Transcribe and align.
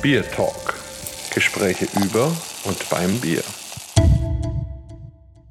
Bier 0.00 0.30
Talk. 0.30 0.74
Gespräche 1.34 1.88
über 2.00 2.30
und 2.64 2.88
beim 2.88 3.18
Bier. 3.18 3.42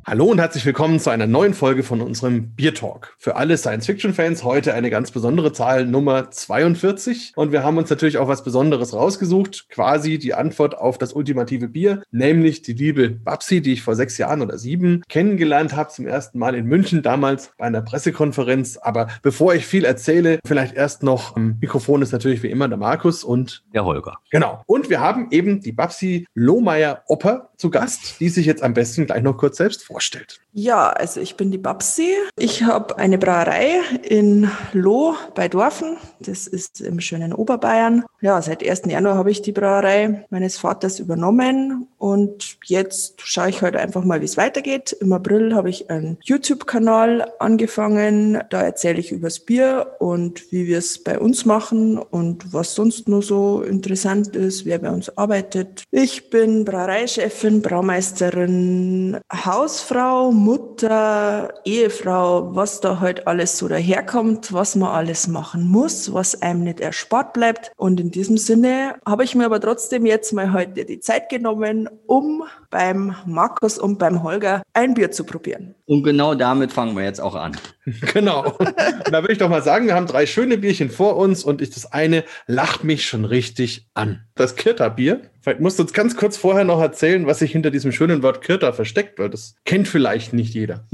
Hallo 0.09 0.23
und 0.27 0.39
herzlich 0.39 0.65
willkommen 0.65 1.01
zu 1.01 1.09
einer 1.09 1.27
neuen 1.27 1.53
Folge 1.53 1.83
von 1.83 1.99
unserem 1.99 2.51
Bier 2.55 2.73
Talk. 2.73 3.13
Für 3.17 3.35
alle 3.35 3.57
Science-Fiction-Fans 3.57 4.45
heute 4.45 4.73
eine 4.73 4.89
ganz 4.89 5.11
besondere 5.11 5.51
Zahl, 5.51 5.85
Nummer 5.85 6.31
42. 6.31 7.33
Und 7.35 7.51
wir 7.51 7.61
haben 7.61 7.77
uns 7.77 7.89
natürlich 7.89 8.17
auch 8.17 8.29
was 8.29 8.45
Besonderes 8.45 8.93
rausgesucht, 8.93 9.67
quasi 9.69 10.17
die 10.17 10.33
Antwort 10.33 10.77
auf 10.77 10.97
das 10.97 11.11
ultimative 11.11 11.67
Bier, 11.67 12.03
nämlich 12.09 12.61
die 12.61 12.71
liebe 12.71 13.09
Babsi, 13.09 13.59
die 13.59 13.73
ich 13.73 13.81
vor 13.81 13.95
sechs 13.95 14.17
Jahren 14.17 14.41
oder 14.41 14.57
sieben 14.57 15.03
kennengelernt 15.09 15.75
habe, 15.75 15.89
zum 15.89 16.07
ersten 16.07 16.39
Mal 16.39 16.55
in 16.55 16.67
München, 16.67 17.01
damals 17.01 17.51
bei 17.57 17.65
einer 17.65 17.81
Pressekonferenz. 17.81 18.77
Aber 18.77 19.09
bevor 19.23 19.55
ich 19.55 19.65
viel 19.65 19.83
erzähle, 19.83 20.39
vielleicht 20.45 20.73
erst 20.73 21.03
noch, 21.03 21.35
am 21.35 21.57
Mikrofon 21.59 22.01
ist 22.01 22.13
natürlich 22.13 22.43
wie 22.43 22.49
immer 22.49 22.69
der 22.69 22.77
Markus 22.77 23.25
und 23.25 23.65
der 23.73 23.83
Holger. 23.83 24.19
Genau. 24.31 24.63
Und 24.67 24.89
wir 24.89 25.01
haben 25.01 25.27
eben 25.31 25.59
die 25.59 25.73
Babsi 25.73 26.25
Lohmeier-Opper 26.33 27.49
zu 27.57 27.69
Gast, 27.69 28.21
die 28.21 28.29
sich 28.29 28.45
jetzt 28.45 28.63
am 28.63 28.73
besten 28.73 29.05
gleich 29.05 29.21
noch 29.21 29.35
kurz 29.35 29.57
selbst 29.57 29.83
vorstellt 29.83 29.96
vorstellt. 29.97 30.39
Ja, 30.53 30.89
also 30.89 31.21
ich 31.21 31.37
bin 31.37 31.51
die 31.51 31.59
Babsi. 31.59 32.13
Ich 32.35 32.63
habe 32.63 32.97
eine 32.97 33.17
Brauerei 33.19 33.79
in 34.01 34.49
Loh 34.73 35.15
bei 35.35 35.47
Dorfen. 35.47 35.97
Das 36.19 36.47
ist 36.47 36.81
im 36.81 36.99
schönen 36.99 37.31
Oberbayern. 37.31 38.03
Ja, 38.21 38.41
seit 38.41 38.67
1. 38.67 38.83
Januar 38.87 39.15
habe 39.15 39.29
ich 39.29 39.43
die 39.43 39.51
Brauerei 39.51 40.25
meines 40.31 40.57
Vaters 40.57 40.99
übernommen 40.99 41.87
und 41.99 42.57
jetzt 42.65 43.21
schaue 43.21 43.49
ich 43.49 43.61
halt 43.61 43.75
einfach 43.75 44.03
mal, 44.03 44.21
wie 44.21 44.25
es 44.25 44.37
weitergeht. 44.37 44.97
Im 44.99 45.13
April 45.13 45.53
habe 45.53 45.69
ich 45.69 45.91
einen 45.91 46.17
YouTube-Kanal 46.23 47.33
angefangen. 47.37 48.41
Da 48.49 48.63
erzähle 48.63 48.99
ich 48.99 49.11
übers 49.11 49.39
Bier 49.39 49.95
und 49.99 50.51
wie 50.51 50.65
wir 50.65 50.79
es 50.79 51.03
bei 51.03 51.19
uns 51.19 51.45
machen 51.45 51.99
und 51.99 52.51
was 52.51 52.73
sonst 52.73 53.07
nur 53.07 53.21
so 53.21 53.61
interessant 53.61 54.35
ist, 54.35 54.65
wer 54.65 54.79
bei 54.79 54.89
uns 54.89 55.15
arbeitet. 55.17 55.83
Ich 55.91 56.31
bin 56.31 56.65
Brauereichefin, 56.65 57.61
Braumeisterin, 57.61 59.19
Haus 59.31 59.81
Hausfrau, 59.87 60.33
Mutter, 60.33 61.53
Ehefrau, 61.63 62.53
was 62.53 62.81
da 62.81 62.99
halt 62.99 63.25
alles 63.25 63.57
so 63.57 63.69
daherkommt, 63.69 64.51
was 64.51 64.75
man 64.75 64.89
alles 64.89 65.29
machen 65.29 65.65
muss, 65.65 66.13
was 66.13 66.41
einem 66.41 66.65
nicht 66.65 66.81
erspart 66.81 67.31
bleibt. 67.31 67.71
Und 67.77 68.01
in 68.01 68.11
diesem 68.11 68.37
Sinne 68.37 68.95
habe 69.05 69.23
ich 69.23 69.33
mir 69.33 69.45
aber 69.45 69.61
trotzdem 69.61 70.05
jetzt 70.05 70.33
mal 70.33 70.51
heute 70.51 70.83
die 70.83 70.99
Zeit 70.99 71.29
genommen, 71.29 71.89
um 72.05 72.43
beim 72.69 73.15
Markus 73.25 73.77
und 73.77 73.99
beim 73.99 74.23
Holger 74.23 74.63
ein 74.73 74.93
Bier 74.93 75.11
zu 75.11 75.23
probieren. 75.23 75.75
Und 75.85 76.03
genau 76.03 76.35
damit 76.35 76.73
fangen 76.73 76.95
wir 76.95 77.03
jetzt 77.03 77.21
auch 77.21 77.35
an. 77.35 77.55
genau. 78.13 78.53
Und 78.57 78.73
da 78.77 79.21
würde 79.21 79.31
ich 79.31 79.37
doch 79.37 79.49
mal 79.49 79.63
sagen, 79.63 79.87
wir 79.87 79.95
haben 79.95 80.07
drei 80.07 80.25
schöne 80.25 80.57
Bierchen 80.57 80.89
vor 80.89 81.15
uns 81.15 81.43
und 81.43 81.61
ich, 81.61 81.69
das 81.69 81.91
eine 81.91 82.25
lacht 82.45 82.83
mich 82.83 83.07
schon 83.07 83.23
richtig 83.23 83.87
an. 83.93 84.25
Das 84.35 84.55
Kirta-Bier. 84.55 85.21
Vielleicht 85.41 85.61
musst 85.61 85.79
du 85.79 85.83
uns 85.83 85.93
ganz 85.93 86.17
kurz 86.17 86.35
vorher 86.35 86.65
noch 86.65 86.81
erzählen, 86.81 87.25
was 87.25 87.39
sich 87.39 87.53
hinter 87.53 87.71
diesem 87.71 87.93
schönen 87.93 88.21
Wort 88.21 88.41
Kirta 88.41 88.73
versteckt, 88.73 89.17
weil 89.17 89.29
das 89.29 89.55
kennt 89.63 89.87
vielleicht 89.87 90.33
nicht 90.33 90.53
jeder. 90.53 90.85